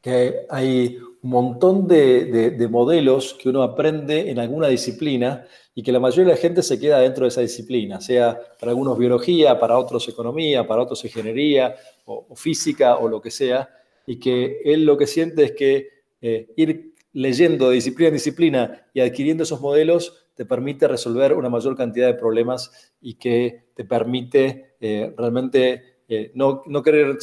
que 0.00 0.46
hay 0.48 0.96
un 1.20 1.30
montón 1.30 1.86
de, 1.86 2.52
de, 2.52 2.68
modelos 2.68 3.34
que 3.34 3.50
uno 3.50 3.62
aprende 3.62 4.30
en 4.30 4.38
alguna 4.38 4.68
disciplina 4.68 5.46
y 5.74 5.82
que 5.82 5.92
la 5.92 6.00
mayoría 6.00 6.24
de 6.24 6.30
la 6.30 6.40
gente 6.40 6.62
se 6.62 6.80
queda 6.80 7.00
dentro 7.00 7.24
de 7.24 7.28
esa 7.28 7.42
disciplina, 7.42 8.00
sea 8.00 8.40
para 8.58 8.70
algunos 8.70 8.96
biología, 8.96 9.60
para 9.60 9.78
otros 9.78 10.08
economía, 10.08 10.66
para 10.66 10.80
otros 10.80 11.04
ingeniería 11.04 11.76
o, 12.06 12.34
física 12.34 12.96
o 12.96 13.06
lo 13.06 13.20
que 13.20 13.30
sea, 13.30 13.68
y 14.06 14.18
que 14.18 14.62
él 14.64 14.86
lo 14.86 14.96
que 14.96 15.06
siente 15.06 15.44
es 15.44 15.52
que 15.52 15.88
eh, 16.22 16.54
ir 16.56 16.94
leyendo 17.12 17.68
de 17.68 17.74
disciplina 17.74 18.08
en 18.08 18.14
disciplina 18.14 18.86
y 18.94 19.00
adquiriendo 19.00 19.42
esos 19.42 19.60
modelos 19.60 20.25
te 20.36 20.44
permite 20.44 20.86
resolver 20.86 21.32
una 21.32 21.48
mayor 21.48 21.76
cantidad 21.76 22.06
de 22.06 22.14
problemas 22.14 22.92
y 23.00 23.14
que 23.14 23.70
te 23.74 23.84
permite 23.84 24.76
eh, 24.80 25.12
realmente 25.16 26.02
eh, 26.08 26.30
no, 26.34 26.62
no 26.66 26.82
querer 26.82 27.16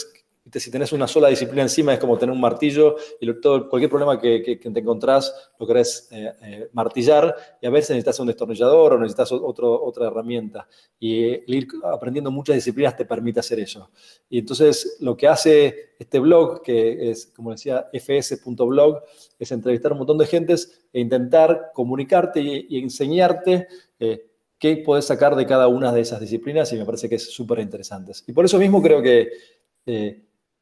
si 0.51 0.69
tenés 0.69 0.91
una 0.91 1.07
sola 1.07 1.29
disciplina 1.29 1.61
encima 1.61 1.93
es 1.93 1.99
como 1.99 2.17
tener 2.17 2.33
un 2.33 2.41
martillo 2.41 2.97
y 3.19 3.33
todo, 3.39 3.69
cualquier 3.69 3.89
problema 3.89 4.19
que, 4.19 4.59
te 4.61 4.79
encontrás 4.79 5.33
lo 5.57 5.65
querés 5.65 6.09
eh, 6.11 6.31
eh, 6.43 6.69
martillar 6.73 7.33
y 7.61 7.65
a 7.65 7.69
veces 7.69 7.91
necesitas 7.91 8.19
un 8.19 8.27
destornillador 8.27 8.93
o 8.93 8.99
necesitas 8.99 9.31
otro, 9.31 9.81
otra 9.81 10.07
herramienta. 10.07 10.67
Y 10.99 11.23
el 11.23 11.43
ir 11.47 11.67
aprendiendo 11.83 12.29
muchas 12.29 12.55
disciplinas 12.55 12.97
te 12.97 13.05
permite 13.05 13.39
hacer 13.39 13.59
eso. 13.59 13.89
Y 14.29 14.39
entonces 14.39 14.97
lo 14.99 15.15
que 15.15 15.27
hace 15.27 15.93
este 15.97 16.19
blog, 16.19 16.61
que 16.61 17.09
es, 17.09 17.27
como 17.27 17.51
decía, 17.51 17.87
fs.blog, 17.93 19.01
es 19.39 19.51
entrevistar 19.51 19.91
a 19.91 19.95
un 19.95 19.99
montón 19.99 20.17
de 20.17 20.25
gentes 20.25 20.87
e 20.91 20.99
intentar 20.99 21.71
comunicarte 21.73 22.41
y, 22.41 22.79
enseñarte. 22.79 23.67
Eh, 23.97 24.29
qué 24.59 24.77
podés 24.77 25.05
sacar 25.05 25.35
de 25.35 25.45
cada 25.45 25.67
una 25.67 25.91
de 25.91 25.99
esas 26.01 26.21
disciplinas 26.21 26.71
y 26.71 26.77
me 26.77 26.85
parece 26.85 27.09
que 27.09 27.15
es 27.15 27.33
súper 27.33 27.59
interesante. 27.59 28.13
Y 28.27 28.31
por 28.31 28.45
eso 28.45 28.57
mismo 28.57 28.81
creo 28.81 29.01
que 29.01 29.29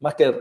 más 0.01 0.15
que 0.15 0.33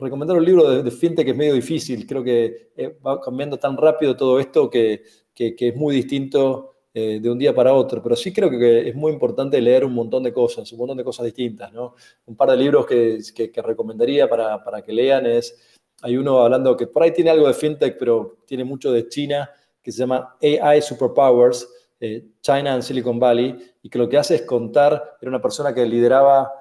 recomendar 0.00 0.36
un 0.36 0.44
libro 0.44 0.82
de, 0.82 0.90
fintech 0.90 1.24
que 1.24 1.30
es 1.30 1.36
medio 1.36 1.54
difícil, 1.54 2.06
creo 2.06 2.22
que 2.22 2.72
eh, 2.76 2.98
va 3.04 3.20
cambiando 3.20 3.58
tan 3.58 3.76
rápido 3.76 4.16
todo 4.16 4.38
esto 4.38 4.68
que, 4.68 5.02
es 5.34 5.76
muy 5.76 5.94
distinto 5.94 6.74
eh, 6.92 7.20
de 7.22 7.30
un 7.30 7.38
día 7.38 7.54
para 7.54 7.72
otro, 7.72 8.02
pero 8.02 8.16
sí 8.16 8.32
creo 8.32 8.50
que 8.50 8.88
es 8.88 8.94
muy 8.94 9.12
importante 9.12 9.60
leer 9.60 9.84
un 9.84 9.94
montón 9.94 10.24
de 10.24 10.32
cosas, 10.32 10.70
un 10.72 10.78
montón 10.78 10.96
de 10.96 11.04
cosas 11.04 11.26
distintas, 11.26 11.72
¿no? 11.72 11.94
Un 12.26 12.34
par 12.34 12.50
de 12.50 12.56
libros 12.56 12.86
que, 12.86 13.22
recomendaría 13.64 14.28
para, 14.28 14.82
que 14.84 14.92
lean 14.92 15.26
es, 15.26 15.78
hay 16.02 16.16
uno 16.16 16.40
hablando 16.40 16.76
que 16.76 16.88
por 16.88 17.04
ahí 17.04 17.12
tiene 17.12 17.30
algo 17.30 17.46
de 17.46 17.54
fintech, 17.54 17.96
pero 17.98 18.38
tiene 18.46 18.64
mucho 18.64 18.90
de 18.90 19.08
China, 19.08 19.48
que 19.80 19.92
se 19.92 20.00
llama 20.00 20.36
AI 20.42 20.82
Superpowers, 20.82 21.68
eh, 22.00 22.24
China 22.40 22.74
and 22.74 22.82
Silicon 22.82 23.20
Valley, 23.20 23.56
y 23.80 23.88
que 23.88 23.98
lo 23.98 24.08
que 24.08 24.18
hace 24.18 24.34
es 24.34 24.42
contar, 24.42 25.18
era 25.20 25.28
una 25.28 25.40
persona 25.40 25.72
que 25.72 25.86
lideraba... 25.86 26.52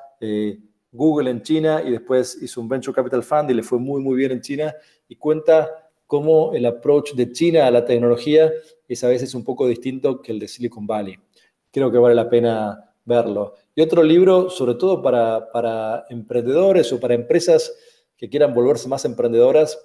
Google 0.97 1.29
en 1.29 1.41
China 1.41 1.81
y 1.85 1.91
después 1.91 2.37
hizo 2.41 2.59
un 2.59 2.67
Venture 2.67 2.93
Capital 2.93 3.23
Fund 3.23 3.51
y 3.51 3.53
le 3.53 3.63
fue 3.63 3.79
muy, 3.79 4.01
muy 4.01 4.17
bien 4.17 4.31
en 4.31 4.41
China 4.41 4.75
y 5.07 5.15
cuenta 5.15 5.89
cómo 6.05 6.53
el 6.53 6.65
approach 6.65 7.13
de 7.13 7.31
China 7.31 7.67
a 7.67 7.71
la 7.71 7.85
tecnología 7.85 8.51
es 8.87 9.03
a 9.03 9.07
veces 9.07 9.33
un 9.35 9.43
poco 9.43 9.67
distinto 9.67 10.21
que 10.21 10.31
el 10.31 10.39
de 10.39 10.47
Silicon 10.47 10.85
Valley. 10.85 11.17
Creo 11.71 11.91
que 11.91 11.97
vale 11.97 12.15
la 12.15 12.29
pena 12.29 12.93
verlo. 13.05 13.53
Y 13.75 13.81
otro 13.81 14.03
libro, 14.03 14.49
sobre 14.49 14.75
todo 14.75 15.01
para, 15.01 15.51
para 15.51 16.05
emprendedores 16.09 16.91
o 16.91 16.99
para 16.99 17.13
empresas 17.13 17.73
que 18.17 18.27
quieran 18.29 18.53
volverse 18.53 18.89
más 18.89 19.05
emprendedoras, 19.05 19.79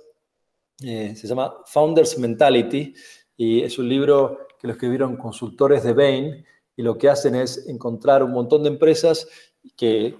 eh, 0.82 1.14
se 1.14 1.28
llama 1.28 1.54
Founders 1.66 2.18
Mentality 2.18 2.94
y 3.36 3.62
es 3.62 3.78
un 3.78 3.88
libro 3.88 4.46
que 4.58 4.66
lo 4.66 4.72
escribieron 4.72 5.16
consultores 5.16 5.84
de 5.84 5.92
Bain 5.92 6.44
y 6.76 6.82
lo 6.82 6.96
que 6.96 7.08
hacen 7.08 7.34
es 7.34 7.68
encontrar 7.68 8.22
un 8.22 8.32
montón 8.32 8.62
de 8.62 8.68
empresas 8.68 9.28
que, 9.76 10.16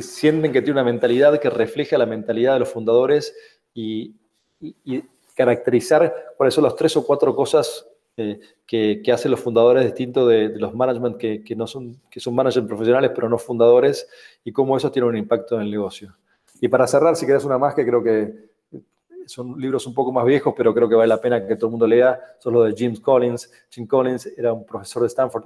sienten 0.00 0.52
que 0.52 0.62
tiene 0.62 0.80
una 0.80 0.84
mentalidad 0.84 1.38
que 1.38 1.50
refleja 1.50 1.96
la 1.96 2.06
mentalidad 2.06 2.54
de 2.54 2.60
los 2.60 2.68
fundadores 2.68 3.34
y, 3.74 4.16
caracterizar 5.34 6.34
cuáles 6.36 6.52
son 6.52 6.64
las 6.64 6.76
tres 6.76 6.94
o 6.98 7.06
cuatro 7.06 7.34
cosas 7.34 7.86
eh, 8.16 8.38
que, 8.66 9.02
hacen 9.10 9.30
los 9.30 9.40
fundadores 9.40 9.84
distintos 9.84 10.28
de, 10.28 10.50
los 10.50 10.74
management 10.74 11.16
que, 11.16 11.54
no 11.56 11.66
son, 11.66 11.98
que 12.10 12.20
son 12.20 12.34
managers 12.34 12.66
profesionales 12.66 13.12
pero 13.14 13.28
no 13.28 13.38
fundadores 13.38 14.06
y 14.44 14.52
cómo 14.52 14.76
eso 14.76 14.90
tiene 14.90 15.08
un 15.08 15.16
impacto 15.16 15.54
en 15.54 15.62
el 15.62 15.70
negocio. 15.70 16.14
Y 16.60 16.68
para 16.68 16.86
cerrar, 16.86 17.16
si 17.16 17.24
querés 17.24 17.44
una 17.44 17.56
más 17.56 17.74
que 17.74 17.86
creo 17.86 18.02
que 18.02 18.50
son 19.26 19.58
libros 19.58 19.86
un 19.86 19.94
poco 19.94 20.12
más 20.12 20.26
viejos, 20.26 20.52
pero 20.56 20.74
creo 20.74 20.88
que 20.88 20.94
vale 20.94 21.08
la 21.08 21.20
pena 21.20 21.46
que 21.46 21.56
todo 21.56 21.68
el 21.68 21.70
mundo 21.70 21.86
lea, 21.86 22.20
son 22.38 22.52
los 22.54 22.66
de 22.66 22.74
James 22.76 23.00
Collins. 23.00 23.50
Jim 23.70 23.86
Collins 23.86 24.26
era 24.36 24.52
un 24.52 24.66
profesor 24.66 25.02
de 25.02 25.08
Stanford 25.08 25.44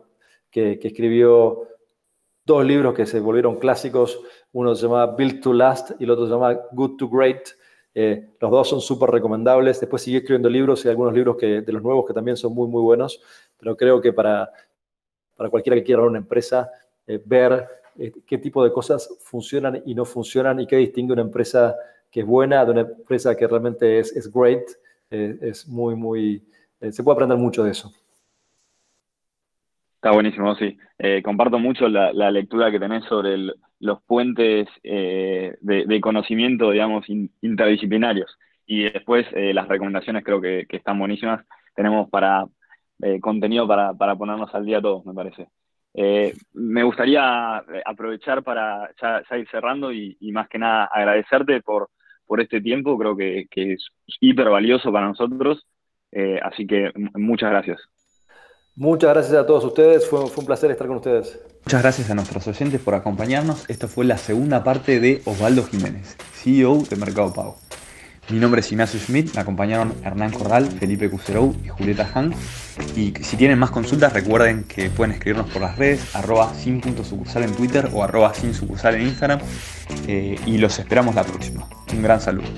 que, 0.55 0.79
escribió 0.81 1.67
dos 2.47 2.64
libros 2.64 2.95
que 2.95 3.07
se 3.07 3.19
volvieron 3.19 3.57
clásicos. 3.57 4.21
Uno 4.53 4.75
se 4.77 4.83
llama 4.87 5.07
Build 5.07 5.40
to 5.40 5.53
Last 5.53 5.90
y 5.99 6.05
el 6.05 6.11
otro 6.11 6.27
se 6.27 6.33
llama 6.33 6.55
Good 6.71 6.97
to 6.97 7.09
Great. 7.09 7.49
Eh, 7.93 8.31
los 8.40 8.51
dos 8.53 8.69
son 8.69 8.81
súper 8.81 9.11
recomendables. 9.11 9.81
Después 9.81 10.03
sigue 10.03 10.19
escribiendo 10.19 10.49
libros 10.49 10.85
y 10.85 10.88
algunos 10.88 11.12
libros 11.12 11.37
que, 11.37 11.62
de 11.62 11.73
los 11.73 11.83
nuevos 11.83 12.07
que 12.07 12.14
también 12.14 12.37
son 12.37 12.55
muy, 12.55 12.69
muy 12.69 12.83
buenos. 12.83 13.21
Pero 13.59 13.77
creo 13.77 14.01
que 14.01 14.12
para, 14.12 14.49
para 15.35 15.51
cualquiera 15.51 15.77
que 15.77 15.83
quiera 15.83 16.03
una 16.03 16.19
empresa, 16.19 16.71
eh, 17.05 17.21
ver 17.25 17.67
eh, 17.99 18.12
qué 18.25 18.38
tipo 18.38 18.62
de 18.62 18.73
cosas 18.73 19.09
funcionan 19.23 19.83
y 19.85 19.93
no 19.93 20.05
funcionan 20.05 20.61
y 20.61 20.69
qué 20.69 20.77
distingue 20.77 21.14
una 21.14 21.23
empresa 21.23 21.75
que 22.12 22.21
es 22.21 22.27
buena 22.27 22.64
de 22.64 22.71
una 22.71 22.81
empresa 22.83 23.37
que 23.37 23.49
realmente 23.49 23.99
es, 23.99 24.14
es 24.14 24.33
great, 24.33 24.62
es 25.11 25.67
muy, 25.67 25.97
muy... 25.97 26.45
se 26.90 27.03
puede 27.03 27.14
aprender 27.14 27.38
mucho 27.38 27.64
de 27.64 27.73
eso. 27.73 27.93
Está 30.05 30.12
buenísimo, 30.12 30.55
sí. 30.57 30.77
Eh, 30.99 31.23
comparto 31.23 31.59
mucho 31.59 31.88
la, 31.88 32.31
lectura 32.31 32.71
que 32.71 32.79
tenés 32.79 33.05
sobre 33.07 33.38
los 33.81 34.03
puentes 34.03 34.69
eh, 34.83 35.57
de, 35.62 36.01
conocimiento, 36.03 36.73
digamos, 36.73 37.07
interdisciplinarios. 37.09 38.37
Y 38.67 38.83
después 38.83 39.27
eh, 39.33 39.55
las 39.55 39.67
recomendaciones 39.67 40.23
creo 40.23 40.43
que, 40.43 40.67
están 40.69 40.99
buenísimas. 40.99 41.47
Tenemos 41.75 42.11
para 42.11 42.45
contenido 43.23 43.67
para, 43.67 43.95
ponernos 43.95 44.55
al 44.55 44.67
día 44.67 44.83
todos, 44.83 45.07
me 45.07 45.14
parece. 45.14 45.49
me 46.53 46.83
gustaría 46.83 47.57
aprovechar 47.87 48.43
para 48.43 48.90
ya, 49.01 49.38
ir 49.38 49.49
cerrando 49.51 49.90
y, 49.90 50.19
más 50.33 50.51
que 50.51 50.59
nada 50.59 50.85
agradecerte 50.85 51.62
por, 51.62 51.88
por 52.27 52.43
este 52.43 52.61
tiempo. 52.61 52.99
Creo 52.99 53.17
que, 53.17 53.47
que 53.51 53.73
es 53.73 53.88
hiper 54.21 54.51
valioso 54.51 54.93
para 54.93 55.09
nosotros. 55.09 55.67
así 56.43 56.67
que 56.67 56.93
muchas 57.14 57.49
gracias. 57.51 57.81
Muchas 58.76 59.10
gracias 59.10 59.34
a 59.34 59.46
todos 59.46 59.64
ustedes, 59.64 60.08
fue, 60.08 60.24
un 60.24 60.46
placer 60.46 60.68
estar 60.72 60.88
con 60.88 60.96
ustedes. 60.96 61.38
Muchas 61.64 61.80
gracias 61.80 62.10
a 62.10 62.14
nuestros 62.16 62.44
oyentes 62.48 62.80
por 62.80 62.96
acompañarnos. 62.96 63.64
Esta 63.68 63.87
fue 63.87 64.04
la 64.04 64.18
segunda 64.18 64.64
parte 64.64 64.98
de 64.98 65.22
Osvaldo 65.26 65.62
Jiménez, 65.64 66.16
CEO 66.32 66.78
de 66.78 66.96
Mercado 66.96 67.32
Pago. 67.32 67.56
Mi 68.30 68.40
nombre 68.40 68.62
es 68.62 68.72
Ignacio 68.72 68.98
Schmidt, 68.98 69.32
me 69.32 69.42
acompañaron 69.42 69.94
Hernán 70.02 70.32
Corral, 70.32 70.66
Felipe 70.66 71.08
Cuserou 71.08 71.54
y 71.64 71.68
Julieta 71.68 72.10
Han. 72.14 72.34
Y 72.96 73.14
si 73.22 73.37
tienen 73.37 73.60
más 73.60 73.70
consultas, 73.70 74.12
recuerden 74.12 74.64
que 74.64 74.90
pueden 74.90 75.12
escribirnos 75.12 75.50
por 75.52 75.62
las 75.62 75.78
redes, 75.78 76.12
arroba 76.16 76.52
sin.sucursal 76.54 77.44
en 77.44 77.52
Twitter 77.52 77.88
o 77.92 78.02
arroba 78.02 78.34
sin 78.34 78.54
sucursal 78.54 78.96
en 78.96 79.02
Instagram. 79.02 79.38
Eh, 80.08 80.37
y 80.46 80.58
los 80.58 80.80
esperamos 80.80 81.14
la 81.14 81.22
próxima. 81.22 81.68
Un 81.92 82.02
gran 82.02 82.20
saludo. 82.20 82.48